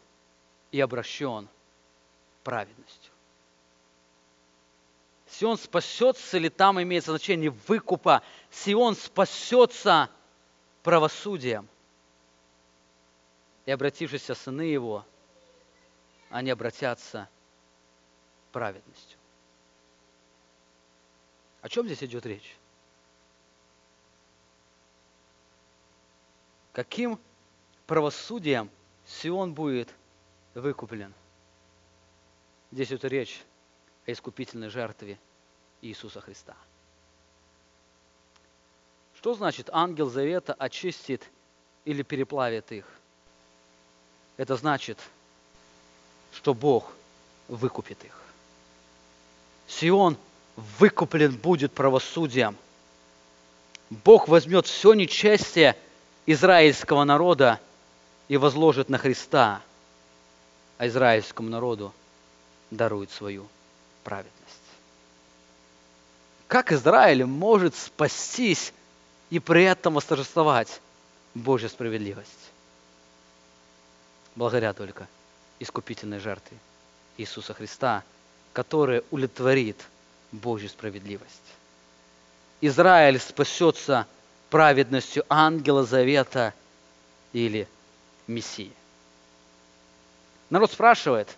[0.72, 1.50] и обращен
[2.44, 3.12] праведностью.
[5.28, 8.22] Сион спасется ли там имеется значение выкупа.
[8.52, 10.10] Сион спасется
[10.84, 11.68] правосудием.
[13.66, 15.04] И обратившиеся сыны его,
[16.30, 17.28] они обратятся
[18.52, 19.18] праведностью.
[21.62, 22.56] О чем здесь идет речь?
[26.76, 27.18] Каким
[27.88, 28.70] правосудием
[29.08, 29.88] Сион будет
[30.56, 31.14] выкуплен?
[32.70, 33.42] Здесь идет речь
[34.06, 35.18] о искупительной жертве
[35.82, 36.54] Иисуса Христа.
[39.16, 41.24] Что значит ангел завета очистит
[41.86, 42.86] или переплавит их?
[44.36, 45.00] Это значит,
[46.34, 46.92] что Бог
[47.48, 48.22] выкупит их.
[49.68, 50.18] Сион
[50.78, 52.58] выкуплен будет правосудием.
[53.90, 55.78] Бог возьмет все нечестие
[56.26, 57.60] израильского народа
[58.28, 59.62] и возложит на Христа,
[60.78, 61.94] а израильскому народу
[62.72, 63.48] дарует свою
[64.04, 64.34] праведность.
[66.48, 68.74] Как Израиль может спастись
[69.30, 70.82] и при этом восторжествовать
[71.34, 72.30] Божью справедливость?
[74.36, 75.08] Благодаря только
[75.60, 76.58] искупительной жертве
[77.18, 78.04] Иисуса Христа,
[78.54, 79.82] которая удовлетворит
[80.32, 81.42] Божью справедливость.
[82.62, 84.08] Израиль спасется
[84.50, 86.54] праведностью ангела завета
[87.34, 87.68] или
[88.28, 88.72] Мессии.
[90.50, 91.36] Народ спрашивает,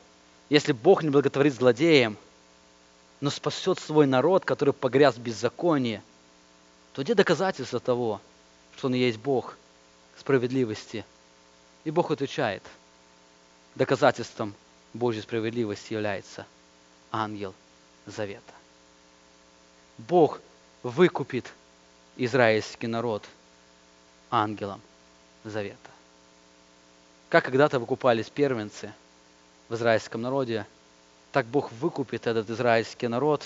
[0.49, 2.17] если Бог не благотворит злодеям,
[3.19, 6.01] но спасет свой народ, который погряз в беззаконии,
[6.93, 8.21] то где доказательства того,
[8.75, 9.55] что Он и есть Бог
[10.19, 11.05] справедливости?
[11.83, 12.63] И Бог отвечает,
[13.75, 14.53] доказательством
[14.93, 16.45] Божьей справедливости является
[17.11, 17.53] ангел
[18.05, 18.53] завета.
[19.97, 20.39] Бог
[20.83, 21.51] выкупит
[22.17, 23.23] израильский народ
[24.29, 24.81] ангелом
[25.43, 25.77] завета.
[27.29, 28.93] Как когда-то выкупались первенцы
[29.69, 30.65] в израильском народе,
[31.31, 33.45] так Бог выкупит этот израильский народ,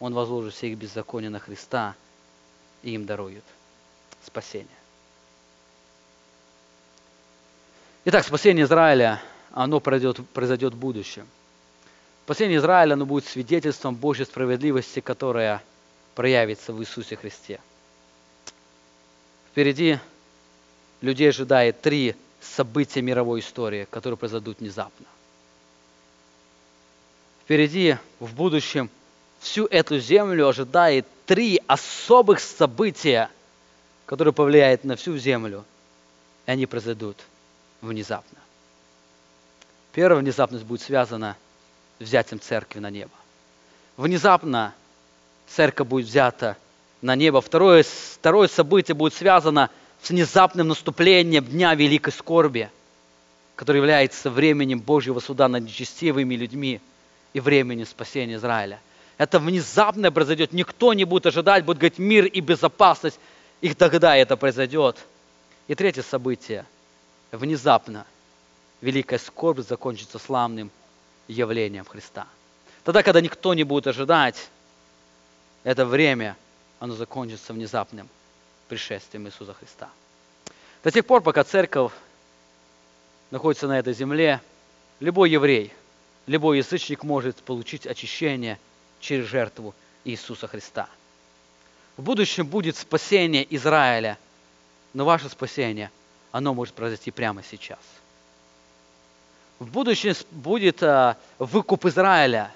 [0.00, 1.94] Он возложит все их беззакония на Христа
[2.82, 3.44] и им дарует
[4.24, 4.68] спасение.
[8.04, 9.20] Итак, спасение Израиля,
[9.50, 11.26] оно произойдет, произойдет в будущем.
[12.24, 15.62] Спасение Израиля, оно будет свидетельством Божьей справедливости, которая
[16.16, 17.60] проявится в Иисусе Христе.
[19.50, 19.98] Впереди
[21.02, 25.06] людей ожидает три события мировой истории, которые произойдут внезапно.
[27.44, 28.90] Впереди, в будущем,
[29.40, 33.30] всю эту землю ожидает три особых события,
[34.06, 35.64] которые повлияют на всю землю,
[36.46, 37.18] и они произойдут
[37.82, 38.38] внезапно.
[39.92, 41.36] Первая внезапность будет связана
[41.98, 43.12] с взятием церкви на небо.
[43.98, 44.74] Внезапно
[45.48, 46.56] церковь будет взята
[47.02, 47.40] на небо.
[47.40, 49.70] Второе, второе событие будет связано
[50.02, 52.70] с внезапным наступлением Дня Великой Скорби,
[53.54, 56.80] который является временем Божьего суда над нечестивыми людьми
[57.32, 58.80] и временем спасения Израиля.
[59.18, 60.52] Это внезапно произойдет.
[60.52, 63.18] Никто не будет ожидать, будет говорить мир и безопасность.
[63.62, 64.98] И тогда это произойдет.
[65.68, 66.66] И третье событие.
[67.32, 68.06] Внезапно
[68.80, 70.70] великая скорбь закончится славным
[71.28, 72.26] явлением Христа.
[72.84, 74.48] Тогда, когда никто не будет ожидать,
[75.66, 76.36] это время,
[76.78, 78.08] оно закончится внезапным
[78.68, 79.90] пришествием Иисуса Христа.
[80.84, 81.90] До тех пор, пока церковь
[83.32, 84.40] находится на этой земле,
[85.00, 85.72] любой еврей,
[86.26, 88.60] любой язычник может получить очищение
[89.00, 90.88] через жертву Иисуса Христа.
[91.96, 94.18] В будущем будет спасение Израиля,
[94.94, 95.90] но ваше спасение,
[96.30, 97.80] оно может произойти прямо сейчас.
[99.58, 102.52] В будущем будет а, выкуп Израиля,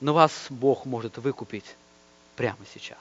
[0.00, 1.76] но вас Бог может выкупить
[2.36, 2.98] прямо сейчас.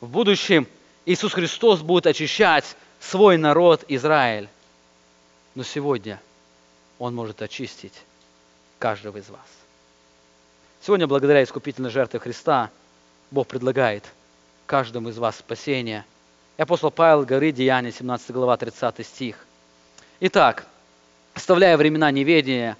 [0.00, 0.66] В будущем
[1.04, 4.48] Иисус Христос будет очищать свой народ Израиль.
[5.54, 6.20] Но сегодня
[6.98, 7.94] Он может очистить
[8.78, 9.46] каждого из вас.
[10.82, 12.70] Сегодня, благодаря искупительной жертве Христа,
[13.30, 14.04] Бог предлагает
[14.66, 16.04] каждому из вас спасение.
[16.58, 19.44] И апостол Павел говорит, Деяние 17 глава, 30 стих.
[20.20, 20.66] Итак,
[21.34, 22.76] оставляя времена неведения,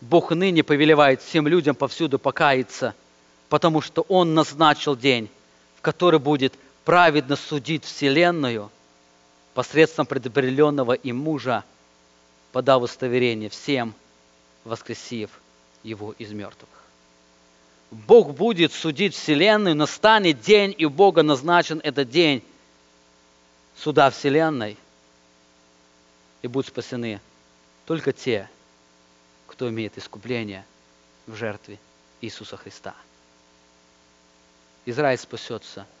[0.00, 2.94] Бог ныне повелевает всем людям повсюду покаяться,
[3.48, 5.28] потому что Он назначил день,
[5.76, 8.70] в который будет праведно судить Вселенную
[9.54, 11.64] посредством предопределенного им мужа,
[12.52, 13.94] подав удостоверение всем,
[14.64, 15.30] воскресив
[15.82, 16.68] его из мертвых.
[17.90, 22.42] Бог будет судить Вселенную, настанет день, и у Бога назначен этот день
[23.76, 24.76] суда Вселенной,
[26.42, 27.20] и будут спасены
[27.86, 28.48] только те,
[29.46, 30.64] кто имеет искупление
[31.26, 31.78] в жертве
[32.20, 32.94] Иисуса Христа.
[34.88, 35.86] Израиль спасется–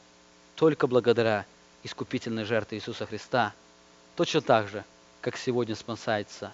[0.58, 1.46] только благодаря
[1.84, 3.54] искупительной жертве Иисуса Христа,
[4.16, 4.84] точно так же,
[5.20, 6.52] как сегодня спасается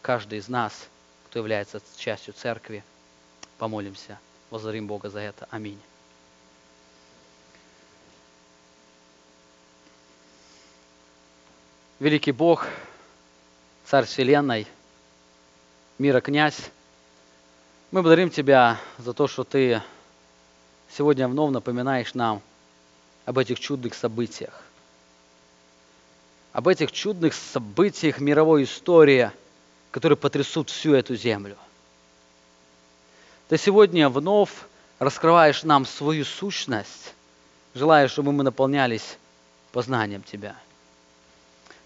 [0.00, 0.88] каждый из нас,
[1.26, 2.82] кто является частью церкви.
[3.58, 5.46] Помолимся, воздарим Бога за это.
[5.50, 5.78] Аминь.
[12.00, 12.66] Великий Бог,
[13.84, 14.66] Царь Вселенной,
[15.98, 16.70] мира князь,
[17.90, 19.82] мы благодарим Тебя за то, что Ты
[20.90, 22.42] сегодня вновь напоминаешь нам–
[23.26, 24.62] об этих чудных событиях.
[26.52, 29.30] Об этих чудных событиях мировой истории,
[29.90, 31.58] которые потрясут всю эту землю.
[33.48, 34.52] Ты сегодня вновь
[34.98, 37.14] раскрываешь нам свою сущность,
[37.74, 39.18] желая, чтобы мы наполнялись
[39.72, 40.56] познанием Тебя.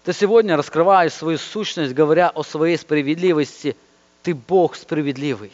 [0.03, 3.75] Ты сегодня раскрываешь свою сущность, говоря о своей справедливости.
[4.23, 5.51] Ты Бог справедливый.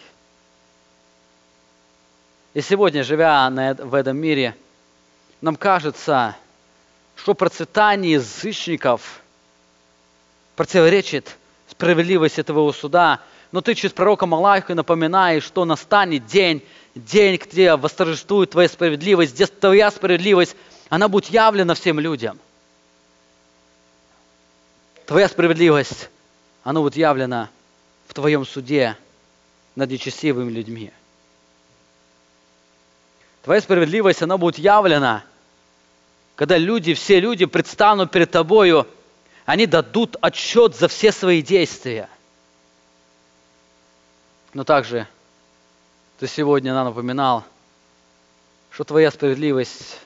[2.57, 4.55] И сегодня, живя в этом мире,
[5.41, 6.35] нам кажется,
[7.15, 9.21] что процветание язычников
[10.55, 11.37] противоречит
[11.69, 16.63] справедливости твоего суда, но ты через пророка Малахи напоминаешь, что настанет день,
[16.95, 20.55] день, где восторжествует твоя справедливость, где твоя справедливость,
[20.89, 22.39] она будет явлена всем людям.
[25.05, 26.09] Твоя справедливость,
[26.63, 27.51] она будет явлена
[28.07, 28.97] в твоем суде
[29.75, 30.91] над нечестивыми людьми.
[33.47, 35.23] Твоя справедливость, она будет явлена,
[36.35, 38.85] когда люди, все люди предстанут перед тобою,
[39.45, 42.09] они дадут отчет за все свои действия.
[44.53, 45.07] Но также
[46.19, 47.45] ты сегодня нам напоминал,
[48.69, 49.97] что твоя справедливость,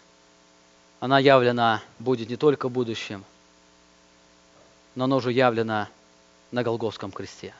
[0.99, 3.25] она явлена будет не только в будущем,
[4.93, 5.89] но она уже явлена
[6.51, 7.55] на Голгофском кресте.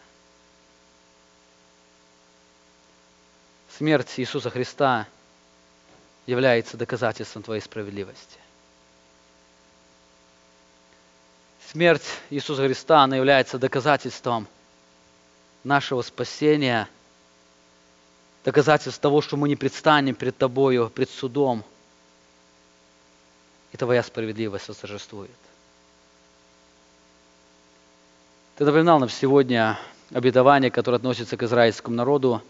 [3.79, 5.07] Смерть Иисуса Христа–
[6.25, 8.37] является доказательством твоей справедливости.
[11.71, 14.47] Смерть Иисуса Христа, она является доказательством
[15.63, 16.87] нашего спасения,
[18.43, 21.63] доказательством того, что мы не предстанем перед Тобою, пред судом,
[23.71, 25.31] и Твоя справедливость восторжествует.
[28.57, 29.79] Ты напоминал нам сегодня
[30.13, 32.41] обетование, которое относится к израильскому народу.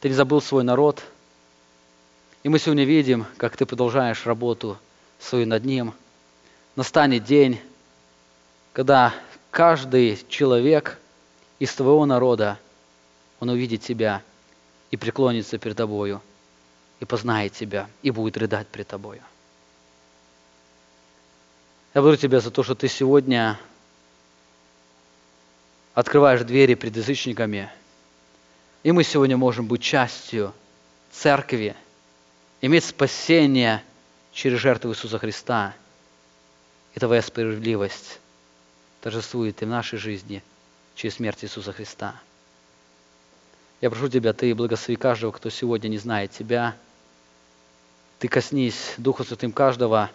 [0.00, 1.02] Ты не забыл свой народ–
[2.42, 4.78] и мы сегодня видим, как ты продолжаешь работу
[5.18, 5.94] свою над ним.
[6.74, 7.60] Настанет день,
[8.72, 9.14] когда
[9.50, 10.98] каждый человек
[11.58, 12.58] из твоего народа,
[13.38, 14.22] он увидит тебя
[14.90, 16.20] и преклонится перед тобою,
[17.00, 19.22] и познает тебя, и будет рыдать перед тобою.
[21.94, 23.60] Я благодарю тебя за то, что ты сегодня
[25.94, 27.70] открываешь двери пред язычниками,
[28.82, 30.54] и мы сегодня можем быть частью
[31.12, 31.76] церкви,
[32.62, 33.84] иметь спасение
[34.32, 35.74] через жертву Иисуса Христа.
[36.94, 38.20] И Твоя справедливость
[39.00, 40.42] торжествует и в нашей жизни
[40.94, 42.14] через смерть Иисуса Христа.
[43.80, 46.76] Я прошу Тебя, Ты благослови каждого, кто сегодня не знает Тебя.
[48.20, 50.10] Ты коснись Духа Святым каждого,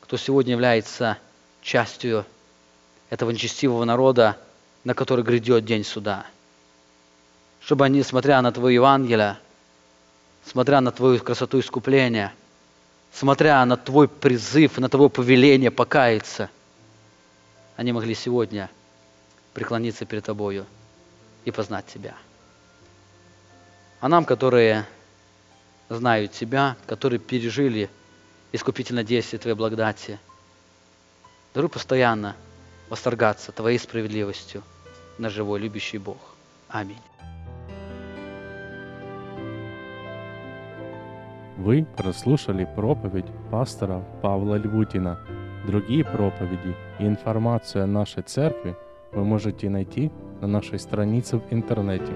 [0.00, 1.16] кто сегодня является
[1.62, 2.26] частью
[3.08, 4.38] этого нечестивого народа,
[4.84, 6.26] на который грядет день суда.
[7.60, 9.38] Чтобы они, смотря на Твое Евангелие,
[10.46, 12.32] смотря на Твою красоту искупления,
[13.12, 16.48] смотря на Твой призыв, на Твое повеление покаяться,
[17.76, 18.70] они могли сегодня
[19.52, 20.66] преклониться перед Тобою
[21.44, 22.14] и познать Тебя.
[24.00, 24.86] А нам, которые
[25.88, 27.90] знают Тебя, которые пережили
[28.52, 30.18] искупительное действие Твоей благодати,
[31.54, 32.36] даруй постоянно
[32.88, 34.62] восторгаться Твоей справедливостью
[35.18, 36.18] на живой, любящий Бог.
[36.68, 37.00] Аминь.
[41.56, 45.18] Вы прослушали проповедь пастора Павла Львутина.
[45.66, 48.76] Другие проповеди и информацию о нашей церкви
[49.12, 52.12] вы можете найти на нашей странице в интернете